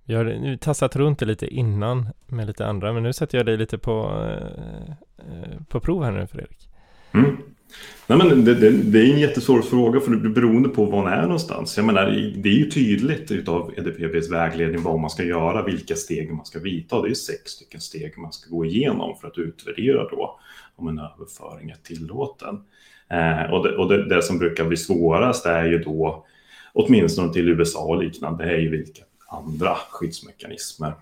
[0.06, 3.46] Jag har nu tassat runt det lite innan med lite andra, men nu sätter jag
[3.46, 6.70] dig lite på, eh, eh, på prov här nu Fredrik.
[7.14, 7.38] Mm.
[8.08, 11.14] Nej, men det, det, det, är en jättesvår fråga för det beroende på var man
[11.14, 11.78] är någonstans.
[11.78, 12.06] Jag menar,
[12.36, 16.60] det är ju tydligt utav EDPBs vägledning vad man ska göra, vilka steg man ska
[16.60, 17.02] vidta.
[17.02, 20.40] Det är sex stycken steg man ska gå igenom för att utvärdera då
[20.76, 22.62] om en överföring är tillåten.
[23.14, 26.26] Eh, och det, och det, det, som brukar bli svårast är ju då,
[26.74, 30.94] åtminstone till USA och liknande, det är ju vilka andra skyddsmekanismer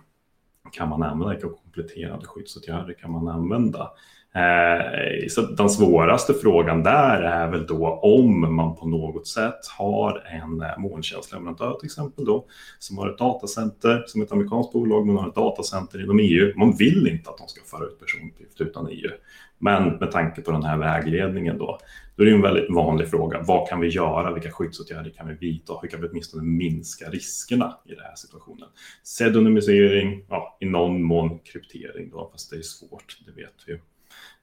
[0.72, 3.92] kan man använda, vilka kompletterande skyddsåtgärder kan man använda.
[4.36, 10.24] Eh, så den svåraste frågan där är väl då om man på något sätt har
[10.42, 12.46] en eh, molntjänstleverantör till exempel då,
[12.80, 16.54] som har ett datacenter, som ett amerikanskt bolag, men har ett datacenter inom EU.
[16.58, 19.12] Man vill inte att de ska föra ut personuppgifter utan EU.
[19.58, 21.80] Men med tanke på den här vägledningen då,
[22.16, 23.42] då är det en väldigt vanlig fråga.
[23.48, 24.34] Vad kan vi göra?
[24.34, 25.74] Vilka skyddsåtgärder kan vi vidta?
[25.82, 28.68] Hur kan vi åtminstone minska riskerna i den här situationen?
[29.04, 33.80] Pseudonymisering, ja, i någon mån kryptering då, fast det är svårt, det vet vi ju.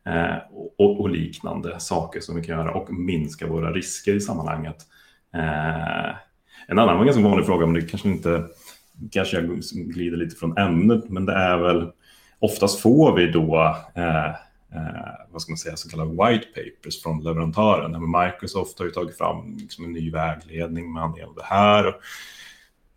[0.08, 0.36] Eh,
[0.78, 4.76] och, och, liknande saker som vi kan göra och minska våra risker i sammanhanget.
[5.34, 6.16] Eh,
[6.68, 8.44] en annan ganska vanlig fråga, men det kanske inte
[9.10, 11.90] kanske jag glider lite från ämnet, men det är väl
[12.38, 14.28] oftast får vi då eh,
[14.74, 18.10] eh, vad ska man säga, så kallade white papers från leverantören.
[18.10, 21.86] Microsoft har ju tagit fram liksom en ny vägledning med anledning av det här.
[21.86, 21.94] Och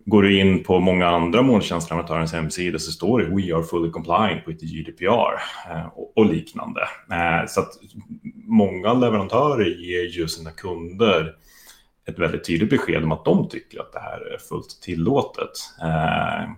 [0.06, 4.48] går du in på många andra molntjänstleverantörens hemsida så står det We are fully compliant
[4.48, 6.82] with GDPR eh, och, liknande.
[7.12, 7.70] Eh, så att
[8.46, 11.36] många leverantörer ger ju sina kunder
[12.08, 15.52] ett väldigt tydligt besked om att de tycker att det här är fullt tillåtet.
[15.82, 16.52] Eh,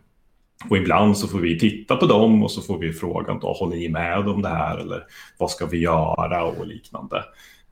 [0.70, 3.76] och ibland så får vi titta på dem och så får vi frågan då, håller
[3.76, 5.04] ni med om det här eller
[5.38, 7.24] vad ska vi göra och liknande.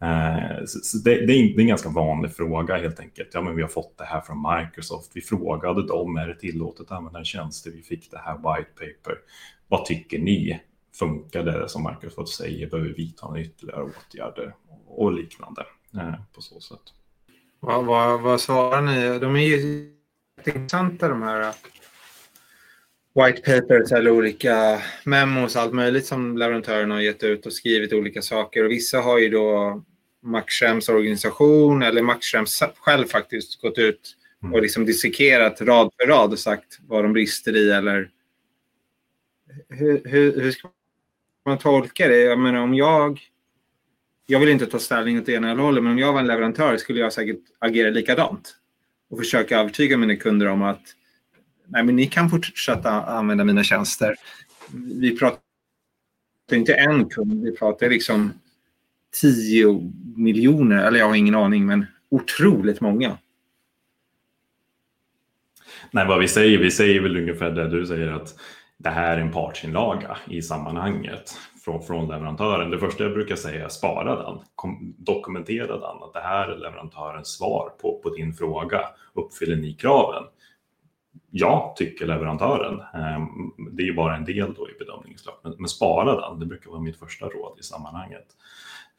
[0.02, 3.30] Eh, så det, det, är en ganska vanlig fråga helt enkelt.
[3.34, 5.12] Ja, men vi har fått det här från Microsoft.
[5.14, 7.68] Vi frågade dem, är det tillåtet att använda en tjänst?
[7.68, 9.18] Vi fick det här white paper.
[9.68, 10.60] Vad tycker ni?
[11.00, 12.70] Funkar det som Microsoft säger?
[12.70, 14.54] Behöver vi vidta några ytterligare åtgärder
[14.88, 16.82] och liknande eh, på så sätt?
[17.60, 19.20] Vad, vad, vad svarar ni?
[19.20, 19.92] De är ju
[20.46, 21.54] intressanta de här eh,
[23.16, 28.22] white papers eller olika memos, allt möjligt som leverantörerna har gett ut och skrivit olika
[28.22, 28.66] saker.
[28.66, 29.84] Och vissa har ju då
[30.24, 34.54] Max organisation eller Max Schrems själv faktiskt gått ut mm.
[34.54, 38.10] och liksom dissekerat rad för rad och sagt vad de brister i eller
[39.70, 40.70] hur, hur, hur ska
[41.46, 42.20] man tolka det?
[42.20, 43.20] Jag menar om jag
[44.26, 46.78] jag vill inte ta ställning åt ena eller hållet, men om jag var en leverantör
[46.78, 48.56] skulle jag säkert agera likadant
[49.10, 50.82] och försöka övertyga mina kunder om att
[51.66, 54.16] nej, men ni kan fortsätta använda mina tjänster.
[55.00, 55.40] Vi pratar
[56.52, 58.34] inte en kund, vi pratar liksom
[59.22, 63.18] 10 miljoner, eller jag har ingen aning, men otroligt många.
[65.92, 68.36] Nej, vad vi säger, vi säger väl ungefär det du säger att
[68.78, 72.72] det här är en partsinlaga i sammanhanget från, från leverantören.
[72.72, 76.58] Det första jag brukar säga är spara den, kom, dokumentera den, att det här är
[76.58, 78.82] leverantörens svar på, på din fråga.
[79.14, 80.24] Uppfyller ni kraven?
[81.32, 82.80] ja, tycker leverantören.
[82.80, 83.28] Ehm,
[83.72, 85.20] det är ju bara en del då i bedömningen.
[85.44, 88.26] Men, men spara den, det brukar vara mitt första råd i sammanhanget.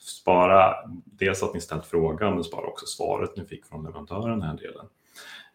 [0.03, 0.75] Spara
[1.05, 4.57] dels att ni ställt frågan, men spara också svaret ni fick från leverantören den här
[4.57, 4.87] delen.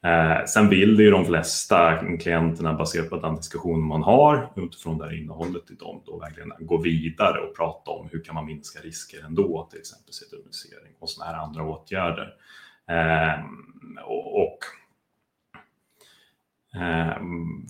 [0.03, 5.05] Eh, sen vill ju de flesta klienterna baserat på den diskussion man har utifrån det
[5.05, 8.79] här innehållet i dem då verkligen gå vidare och prata om hur kan man minska
[8.79, 12.33] risker ändå, till exempel sedulisering och sådana här andra åtgärder.
[12.89, 13.43] Eh,
[14.05, 14.57] och, och
[16.81, 17.17] eh,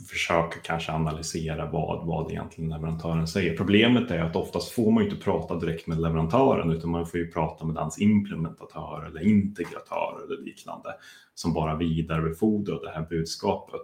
[0.10, 3.58] försöka kanske analysera vad, vad egentligen leverantören säger.
[3.58, 7.32] Problemet är att oftast får man inte prata direkt med leverantören utan man får ju
[7.32, 10.90] prata med hans implementatör eller integratör eller liknande
[11.36, 13.84] som bara vidarebefordrar det här budskapet.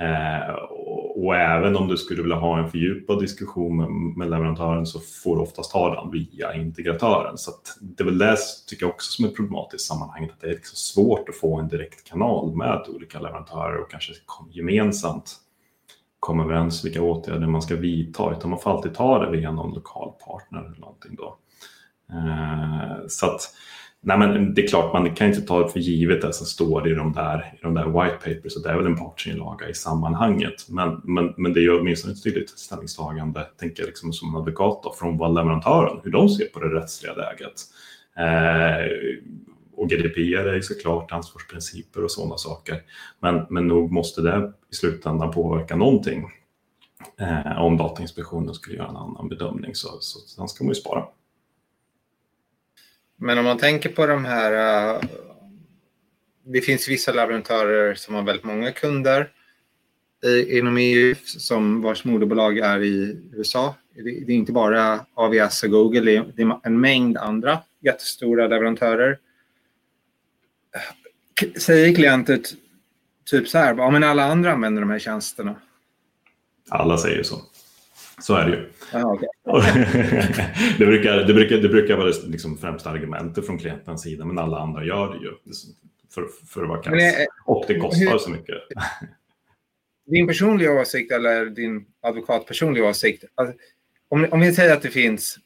[0.00, 0.54] Eh,
[1.22, 5.36] och, även om du skulle vilja ha en fördjupad diskussion med, med leverantören så får
[5.36, 7.38] du oftast ha den via integratören.
[7.38, 7.50] Så
[7.80, 8.36] det är väl det
[8.68, 11.58] tycker jag också som är problematiskt i sammanhanget, att det är liksom svårt att få
[11.58, 14.12] en direkt kanal med olika leverantörer och kanske
[14.50, 15.36] gemensamt
[16.20, 19.74] komma överens vilka åtgärder man ska vidta, utan man får alltid ta det via någon
[19.74, 21.36] lokal partner eller någonting då.
[22.12, 23.40] Eh, så att
[24.04, 26.88] Nej, men det är klart, man kan inte ta det för givet det som står
[26.88, 29.74] i de där, i de där white papers, och det är väl en partsinlaga i
[29.74, 30.68] sammanhanget.
[30.68, 34.40] Men, men, men det är ju åtminstone ett tydligt ställningstagande, tänker jag liksom som en
[34.40, 37.52] advokat då, från vad leverantören, hur de ser på det rättsliga läget.
[38.16, 38.92] Eh,
[39.76, 42.82] och GDPR är ju såklart ansvarsprinciper och sådana saker.
[43.20, 46.24] Men, men nog måste det i slutändan påverka någonting.
[47.20, 51.04] Eh, om Datainspektionen skulle göra en annan bedömning så, så den ska man ju spara.
[53.22, 54.52] Men om man tänker på de här...
[54.94, 55.00] Eh,
[56.44, 59.30] det finns vissa leverantörer som har väldigt många kunder
[60.48, 63.74] inom EU som vars moderbolag är i USA.
[63.94, 69.18] Det, är inte bara AVS och Google, det är, en mängd andra jättestora leverantörer.
[71.56, 72.42] Säger klienten
[73.24, 75.54] typ så här, ja men alla andra använder de här tjänsterna?
[76.68, 77.42] Alla säger så.
[78.18, 78.68] Så är det ju.
[78.92, 79.28] Ah, okay.
[80.78, 84.58] det, brukar, det, brukar, det brukar vara liksom främsta argumentet från klientens sida, men alla
[84.58, 85.30] andra gör det ju
[86.14, 87.26] för, för att vara kass.
[87.44, 88.56] Och det kostar hur, så mycket.
[90.06, 93.24] din personliga åsikt eller din advokat personliga åsikt.
[93.34, 93.56] Alltså,
[94.08, 95.38] om, om vi säger att det finns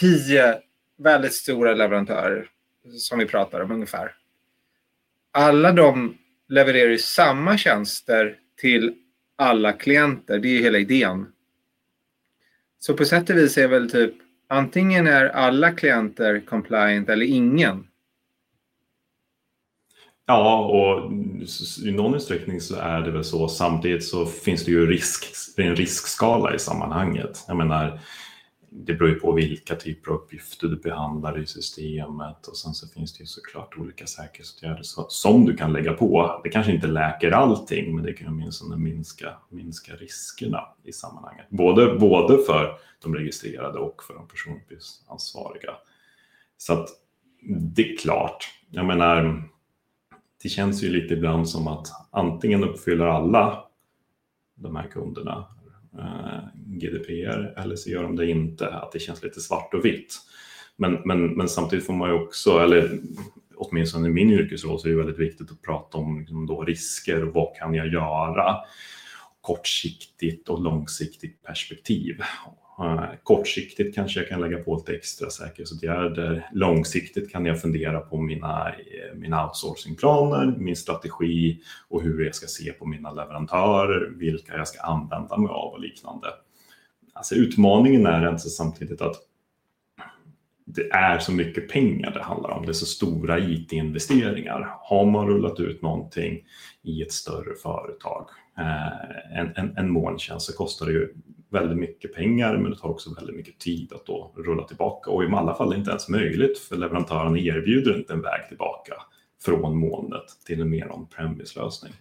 [0.00, 0.58] tio
[0.98, 2.50] väldigt stora leverantörer
[2.98, 4.14] som vi pratar om ungefär.
[5.32, 8.94] Alla de levererar ju samma tjänster till
[9.36, 10.38] alla klienter.
[10.38, 11.26] Det är hela idén.
[12.78, 14.14] Så på sätt och vis är väl typ
[14.48, 17.84] antingen är alla klienter compliant eller ingen.
[20.26, 21.12] Ja, och
[21.86, 23.48] i någon utsträckning så är det väl så.
[23.48, 25.24] Samtidigt så finns det ju risk,
[25.56, 27.44] en riskskala i sammanhanget.
[27.48, 28.00] Jag menar,
[28.70, 32.88] det beror ju på vilka typer av uppgifter du behandlar i systemet och sen så
[32.88, 36.40] finns det ju såklart olika säkerhetsåtgärder som du kan lägga på.
[36.44, 41.46] Det kanske inte läker allting, men det kan åtminstone minska, minska riskerna i sammanhanget.
[41.50, 45.74] Både, både för de registrerade och för de personuppgiftsansvariga.
[46.56, 46.88] Så att
[47.74, 49.42] det är klart, jag menar,
[50.42, 53.64] det känns ju lite ibland som att antingen uppfyller alla
[54.54, 55.44] de här kunderna
[55.98, 60.14] Eh, GDPR eller så gör de det inte, att det känns lite svart och vitt.
[60.76, 63.00] Men, men, men samtidigt får man ju också, eller
[63.56, 67.24] åtminstone i min yrkesroll så är det väldigt viktigt att prata om liksom då risker
[67.24, 68.56] och vad kan jag göra
[69.40, 72.22] kortsiktigt och långsiktigt perspektiv.
[72.80, 76.48] Eh, kortsiktigt kanske jag kan lägga på lite extra säkerhetsåtgärder.
[76.52, 82.46] Långsiktigt kan jag fundera på mina, eh, mina outsourcingplaner, min strategi och hur jag ska
[82.46, 86.26] se på mina leverantörer, vilka jag ska använda mig av och liknande.
[87.12, 89.16] Alltså utmaningen är alltså samtidigt att
[90.64, 92.66] det är så mycket pengar det handlar om.
[92.66, 94.76] Det är så stora IT-investeringar.
[94.80, 96.44] Har man rullat ut någonting
[96.82, 101.14] i ett större företag, eh, en, en, en molntjänst, så kostar det ju
[101.50, 105.24] väldigt mycket pengar men det tar också väldigt mycket tid att då rulla tillbaka och
[105.24, 108.94] i alla fall inte ens möjligt för leverantören erbjuder inte en väg tillbaka
[109.44, 111.92] från molnet till en mer on-premise lösning.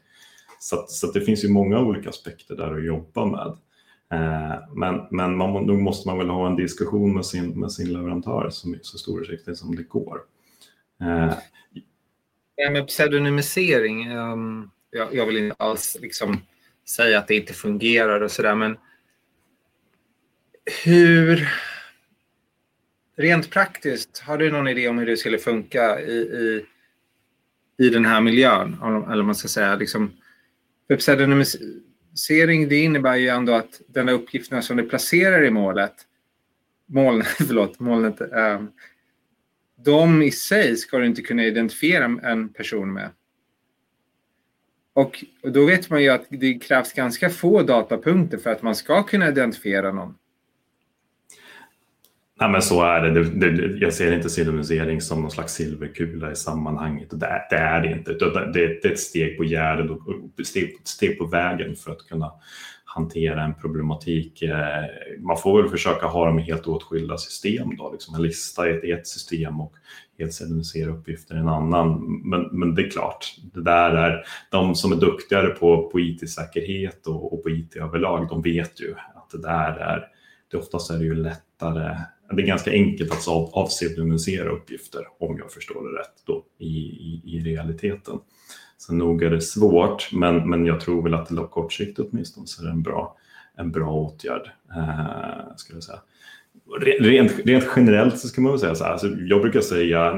[0.59, 3.57] Så, så det finns ju många olika aspekter där att jobba med.
[4.11, 7.93] Eh, men, men man, nog måste man väl ha en diskussion med sin, med sin
[7.93, 10.21] leverantör som är så stor utsträckning som det går.
[11.01, 11.33] Eh,
[12.55, 16.37] ja, med pseudonymisering, um, jag, jag, vill inte alls liksom
[16.89, 18.77] säga att det inte fungerar och sådär, men
[20.83, 21.49] hur...
[23.19, 26.65] Rent praktiskt, har du någon idé om hur det skulle funka i, i,
[27.77, 28.77] i den här miljön?
[29.11, 30.11] Eller man ska säga, liksom,
[30.87, 35.93] för pseudonymisering det innebär ju ändå att den uppgifterna som du placerar i målet,
[36.85, 38.67] molnet, förlåt, molnet, äh, ehm,
[39.83, 43.09] de i sig ska du inte kunna identifiera en person med.
[44.93, 49.03] Och då vet man ju att det krävs ganska få datapunkter för att man ska
[49.03, 50.15] kunna identifiera någon.
[52.39, 53.23] Nej, men så är det.
[53.23, 57.09] det, det jag ser inte pseudonymisering som någon slags silverkula i sammanhanget.
[57.09, 58.13] Det, det är det inte.
[58.13, 62.31] Det, det, är ett steg på gärdet och steg, steg på vägen för att kunna
[62.85, 64.41] hantera en problematik.
[64.41, 64.85] Eh,
[65.19, 67.75] man får väl försöka ha dem i helt åtskilda system.
[67.77, 69.73] Då, liksom en lista i ett, system och
[70.19, 72.21] helt pseudonymisera uppgifter i en annan.
[72.29, 77.07] Men, men det är klart, det där är de som är duktigare på, på IT-säkerhet
[77.07, 80.07] och, och på IT överlag, de vet ju att det där är,
[80.51, 81.97] det oftast är det ju lättare
[82.31, 87.21] det är ganska enkelt att avpseudonymisera uppgifter om jag förstår det rätt då, i, i,
[87.25, 88.19] i realiteten.
[88.77, 92.61] Så nog är det svårt, men, men jag tror väl att det kortsiktigt åtminstone så
[92.61, 93.17] är det en bra,
[93.57, 94.51] en bra åtgärd.
[94.75, 95.99] Eh, skulle jag säga.
[96.99, 100.11] Rent, rent generellt så ska man väl säga så här, alltså jag brukar säga,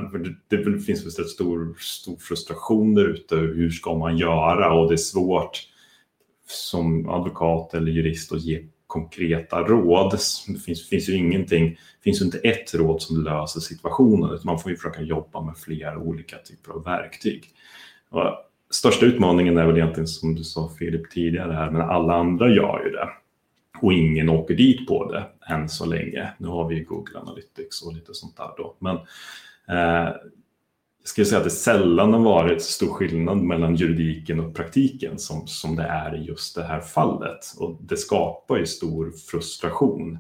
[0.48, 4.74] det, det finns väl en stor, stor frustration där ute, hur ska man göra?
[4.74, 5.62] Och det är svårt
[6.48, 10.12] som advokat eller jurist att ge konkreta råd.
[10.12, 14.60] Det finns, finns ju ingenting, finns ju inte ett råd som löser situationen, utan man
[14.60, 17.44] får ju försöka jobba med flera olika typer av verktyg.
[18.10, 18.24] Och
[18.70, 22.84] största utmaningen är väl egentligen som du sa Filip tidigare här, men alla andra gör
[22.86, 23.10] ju det.
[23.82, 26.34] Och ingen åker dit på det än så länge.
[26.38, 28.76] Nu har vi Google Analytics och lite sånt där då.
[28.80, 28.96] Men
[29.78, 30.14] eh,
[31.02, 35.20] jag skulle säga att det sällan har varit så stor skillnad mellan juridiken och praktiken
[35.20, 37.40] som, som det är i just det här fallet.
[37.58, 40.20] Och det skapar ju stor frustration.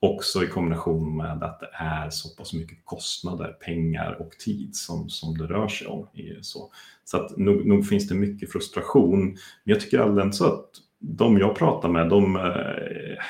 [0.00, 5.08] Också i kombination med att det är så pass mycket kostnader, pengar och tid som,
[5.08, 6.06] som det rör sig om.
[6.40, 6.70] Så,
[7.04, 9.20] så att nog, nog finns det mycket frustration.
[9.24, 10.68] Men jag tycker allmänt så att
[10.98, 13.24] de jag pratar med, de, eh,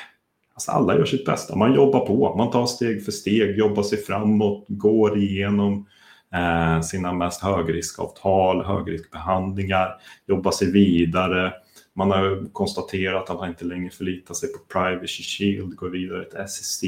[0.53, 1.55] alltså alla gör sitt bästa.
[1.55, 5.83] Man jobbar på, man tar steg för steg, jobbar sig framåt, går igenom eh,
[6.33, 11.53] Eh, sina mest högriskavtal, högriskbehandlingar, jobba sig vidare.
[11.93, 16.47] Man har konstaterat att man inte längre förlitar sig på Privacy Shield, går vidare till
[16.47, 16.81] SEC,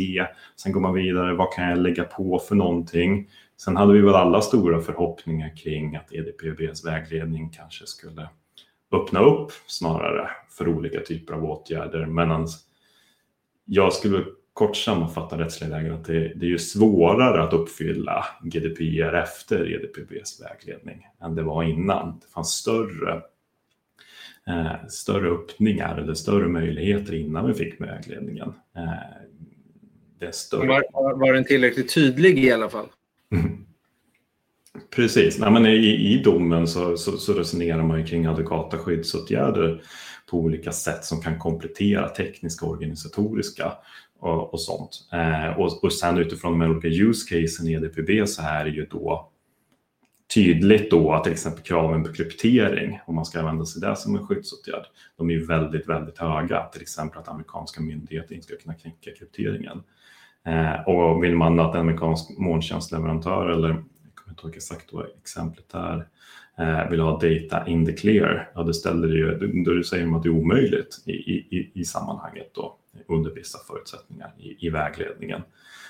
[0.56, 3.30] Sen går man vidare, vad kan jag lägga på för någonting?
[3.58, 8.30] Sen hade vi väl alla stora förhoppningar kring att EDPBs vägledning kanske skulle
[8.92, 12.06] öppna upp snarare för olika typer av åtgärder.
[12.06, 12.48] Men
[13.66, 19.14] jag skulle kort sammanfatta rättsliga lägen att det, det är ju svårare att uppfylla GDPR
[19.14, 22.20] efter EDPBs vägledning än det var innan.
[22.20, 23.22] Det fanns större,
[24.48, 28.54] eh, större öppningar eller större möjligheter innan vi fick vägledningen.
[30.22, 30.68] Eh, större.
[30.68, 32.88] Var, var den tillräckligt tydlig i alla fall?
[34.96, 39.84] Precis, Nej, men i, i domen så, så, så, resonerar man kring adekvata skyddsåtgärder
[40.30, 43.74] på olika sätt som kan komplettera tekniska och organisatoriska
[44.24, 45.10] och, och sånt.
[45.12, 48.86] Eh, och, och sen utifrån de olika use casen i EDPB så här är ju
[48.86, 49.30] då
[50.34, 54.16] tydligt då att till exempel kraven på kryptering, om man ska använda sig det som
[54.16, 54.86] en skyddsåtgärd,
[55.18, 56.64] de är väldigt, väldigt höga.
[56.64, 59.84] Till exempel att amerikanska myndigheter inte ska kunna knäcka krypteringen.
[60.46, 65.06] Eh, och vill man att en amerikansk molntjänstleverantör, eller jag kommer inte ihåg exakt då
[65.22, 66.08] exemplet där
[66.58, 70.24] eh, vill ha data in the clear, ja, då, ställer ju, då säger man att
[70.24, 72.73] det är omöjligt i, i, i sammanhanget då
[73.14, 75.42] under vissa förutsättningar i, i vägledningen.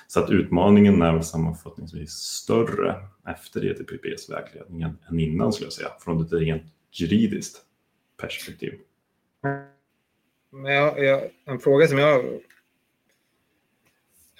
[0.06, 2.96] Så att utmaningen är väl sammanfattningsvis större
[3.28, 6.62] efter EDPBs vägledning än innan skulle jag säga, från ett rent
[6.92, 7.56] juridiskt
[8.20, 8.74] perspektiv.
[10.50, 12.24] Men jag, jag, en fråga som jag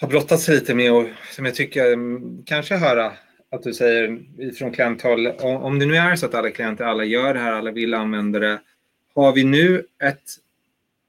[0.00, 1.98] har brottats lite med och som jag tycker
[2.44, 3.12] kanske höra
[3.50, 4.20] att du säger
[4.52, 7.70] från klienthåll, om det nu är så att alla klienter, alla gör det här, alla
[7.70, 8.60] vill använda det,
[9.14, 10.30] har vi nu ett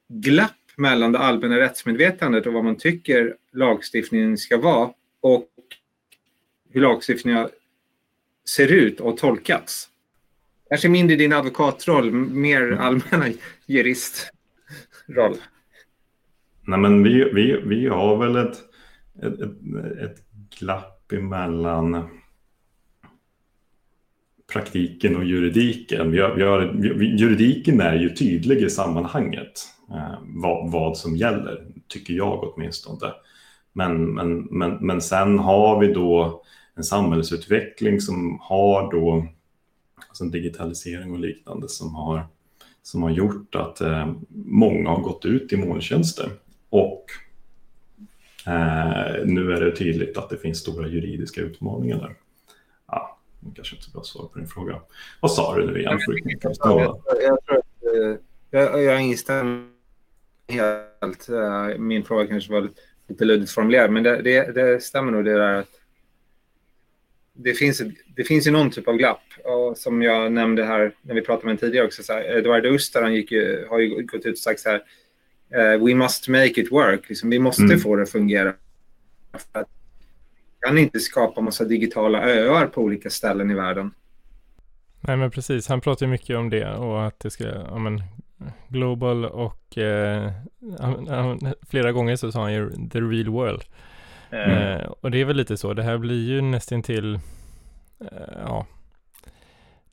[0.08, 4.90] glapp mellan det allmänna rättsmedvetandet och vad man tycker lagstiftningen ska vara
[5.22, 5.50] och
[6.70, 7.50] hur lagstiftningen
[8.50, 9.90] ser ut och tolkats.
[10.70, 13.26] Kanske mindre din advokatroll, mer allmänna
[13.66, 15.38] juristroll.
[16.62, 18.58] Nej, men vi, vi, vi har väl ett,
[19.24, 19.52] ett, ett,
[20.02, 20.24] ett
[20.60, 22.10] glapp emellan
[24.54, 26.12] praktiken och juridiken.
[26.12, 26.62] Vi har, vi har,
[27.02, 33.14] juridiken är ju tydlig i sammanhanget eh, vad, vad som gäller, tycker jag åtminstone.
[33.74, 36.44] Men, men, men, men sen har vi då
[36.76, 39.28] en samhällsutveckling som har då
[40.08, 42.28] alltså digitalisering och liknande som har,
[42.82, 44.14] som har gjort att eh,
[44.46, 46.30] många har gått ut i molntjänster.
[46.70, 47.06] Och
[48.48, 52.16] eh, nu är det tydligt att det finns stora juridiska utmaningar där.
[52.88, 54.82] Ja, det kanske inte bra svar på din fråga.
[55.20, 56.00] Vad sa du nu igen?
[56.00, 58.18] Jag, jag, jag, eh,
[58.50, 59.75] jag, jag instämmer
[60.48, 61.30] helt.
[61.30, 62.70] Eh, min fråga kanske var
[63.08, 65.70] lite luddigt formulerad, men det, det, det stämmer nog det där att
[67.34, 67.82] det finns,
[68.16, 69.24] det finns ju någon typ av glapp.
[69.44, 72.04] Och som jag nämnde här när vi pratade med tidigare också.
[72.04, 74.82] Så här, Eduardo Ustar han gick ju, har ju gått ut och sagt så här.
[75.56, 77.10] Uh, we must make it work.
[77.10, 77.80] Liksom, vi måste mm.
[77.80, 78.54] få det att fungera.
[79.32, 79.70] För att
[80.66, 83.92] kan inte skapa massa digitala öar på olika ställen i världen.
[85.02, 88.04] Nej men precis, han pratar ju mycket om det och att det ska, ja men
[88.68, 90.32] Global och eh,
[91.62, 93.64] flera gånger så sa han ju the real world.
[94.30, 94.80] Mm.
[94.80, 97.16] Eh, och det är väl lite så, det här blir ju nästan till
[98.00, 98.66] eh, ja,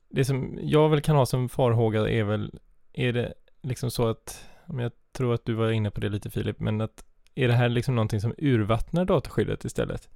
[0.09, 2.59] det som jag väl kan ha som farhåga är väl,
[2.93, 6.59] är det liksom så att, jag tror att du var inne på det lite Filip,
[6.59, 10.09] men att är det här liksom någonting som urvattnar dataskyddet istället?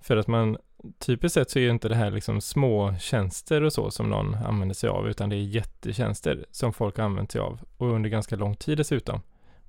[0.00, 0.58] För att man,
[0.98, 4.34] typiskt sett så är ju inte det här liksom små tjänster och så som någon
[4.34, 8.10] använder sig av, utan det är jättetjänster som folk har använt sig av och under
[8.10, 9.20] ganska lång tid dessutom.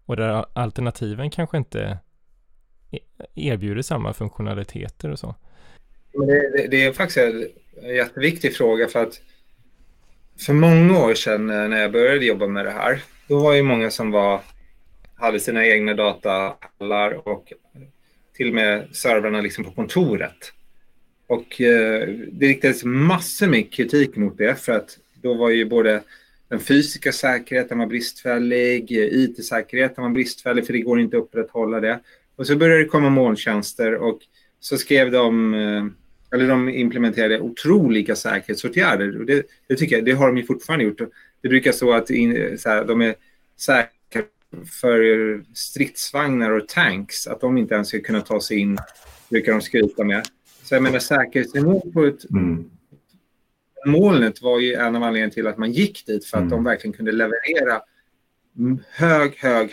[0.06, 1.98] Och där alternativen kanske inte
[2.92, 3.00] e-,
[3.36, 5.36] erbjuder samma funktionaliteter och så.
[6.14, 9.22] Det, det, det, är faktiskt en jätteviktig fråga för att
[10.46, 13.64] för många år sedan eh, när jag började jobba med det här, då var ju
[13.64, 14.42] många som var,
[15.16, 17.54] hade sina egna datahallar och
[18.42, 20.54] till och med servrarna liksom på kontoret.
[21.28, 26.04] Och eh, det riktades massor med kritik mot det för att då var ju både
[26.50, 32.00] den fysiska säkerheten var bristfällig, IT-säkerheten var bristfällig för det går inte att upprätthålla det.
[32.36, 34.20] Och så började det komma molntjänster och
[34.60, 35.86] så skrev de, eh,
[36.34, 39.20] eller de implementerade otroliga säkerhetsåtgärder.
[39.20, 41.02] Och det, det tycker jag, det har de ju fortfarande gjort.
[41.42, 43.16] Det brukar så att in, så här, de är
[43.60, 44.01] säkra
[44.82, 48.78] för stridsvagnar och tanks, att de inte ens ska kunna ta sig in,
[49.30, 50.28] brukar de skryta med.
[50.64, 52.70] Så jag menar säkerhetsnivån på ett mm.
[53.86, 56.52] molnet var ju en av anledningarna till att man gick dit för att mm.
[56.52, 57.82] de verkligen kunde leverera
[58.90, 59.72] hög, hög,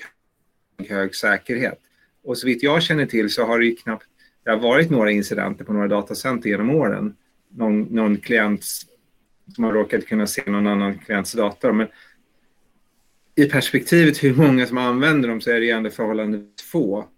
[0.89, 1.79] hög säkerhet.
[2.25, 4.07] Och så vitt jag känner till så har det ju knappt
[4.49, 7.17] det har varit några incidenter på några datacenter genom åren.
[7.49, 8.65] Någon, någon klient
[9.55, 11.73] som har råkat kunna se någon annan klients dator.
[11.73, 11.87] Men
[13.39, 17.09] i perspektivet hur många som använder dem så är det ändå förhållandevis få.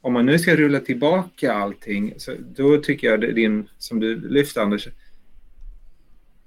[0.00, 4.28] Om man nu ska rulla tillbaka allting, så då tycker jag det din, som du
[4.28, 4.88] lyfte Anders,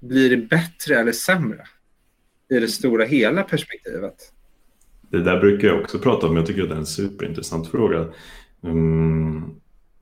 [0.00, 1.64] blir det bättre eller sämre
[2.50, 4.14] i det stora hela perspektivet?
[5.10, 8.08] Det där brukar jag också prata om, jag tycker att det är en superintressant fråga.
[8.64, 9.42] Mm,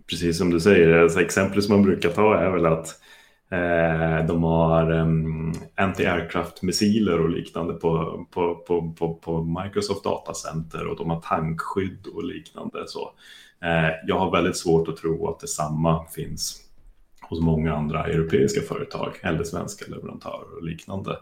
[0.07, 3.10] precis som du säger, alltså exemplet som man brukar ta är väl att Eh,
[3.53, 10.97] Eh, de har um, anti-aircraft-missiler och liknande på, på, på, på, på Microsoft Datacenter och
[10.97, 12.85] de har tankskydd och liknande.
[12.87, 13.13] Så,
[13.63, 16.61] eh, jag har väldigt svårt att tro att detsamma finns
[17.21, 21.19] hos många andra europeiska företag eller svenska leverantörer och liknande.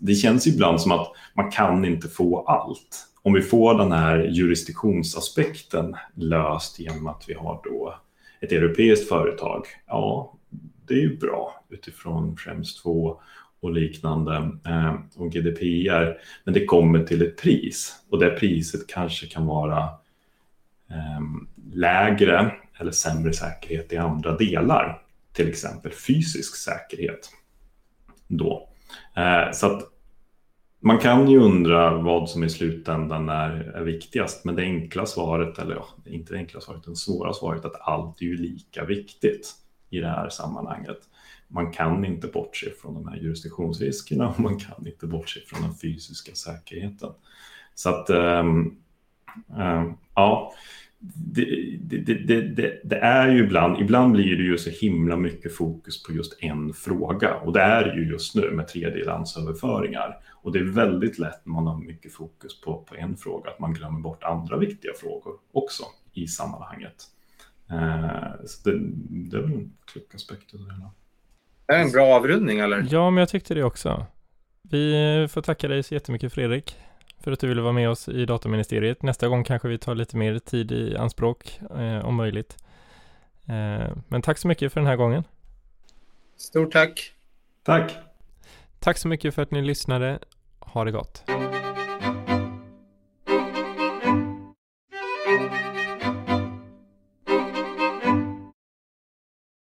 [0.00, 3.06] Det känns ibland som att man kan inte få allt.
[3.22, 7.94] Om vi får den här jurisdiktionsaspekten löst genom att vi har då
[8.40, 10.32] ett europeiskt företag, ja,
[10.88, 13.20] det är ju bra utifrån främst 2
[13.60, 16.18] och liknande eh, och GDPR.
[16.44, 19.78] Men det kommer till ett pris och det priset kanske kan vara
[20.90, 21.20] eh,
[21.72, 27.30] lägre eller sämre säkerhet i andra delar, till exempel fysisk säkerhet.
[28.28, 28.68] Då.
[29.16, 29.82] Eh, så att
[30.80, 35.58] man kan ju undra vad som i slutändan är, är viktigast, men det enkla svaret,
[35.58, 39.54] eller ja, inte det enkla svaret, det svåra svaret att allt är ju lika viktigt
[39.90, 40.98] i det här sammanhanget.
[41.48, 45.74] Man kan inte bortse från de här jurisdiktionsriskerna och man kan inte bortse från den
[45.74, 47.10] fysiska säkerheten.
[47.74, 48.76] Så att, ähm,
[49.58, 50.52] ähm, ja,
[50.98, 56.02] det, det, det, det, är ju ibland, ibland blir det ju så himla mycket fokus
[56.02, 60.18] på just en fråga och det är ju just nu med tredjelandsöverföringar.
[60.42, 63.58] Och det är väldigt lätt när man har mycket fokus på, på en fråga att
[63.58, 67.04] man glömmer bort andra viktiga frågor också i sammanhanget.
[67.70, 68.78] Eh, så det,
[69.30, 70.52] det är väl en klok aspekt.
[71.66, 72.86] Det är en bra avrundning eller?
[72.90, 74.06] Ja, men jag tyckte det också.
[74.62, 76.76] Vi får tacka dig så jättemycket Fredrik
[77.20, 79.02] för att du ville vara med oss i dataministeriet.
[79.02, 82.56] Nästa gång kanske vi tar lite mer tid i anspråk eh, om möjligt.
[83.46, 85.24] Eh, men tack så mycket för den här gången.
[86.36, 87.12] Stort tack.
[87.62, 87.96] Tack.
[88.78, 90.18] Tack så mycket för att ni lyssnade.
[90.58, 91.24] Ha det gott.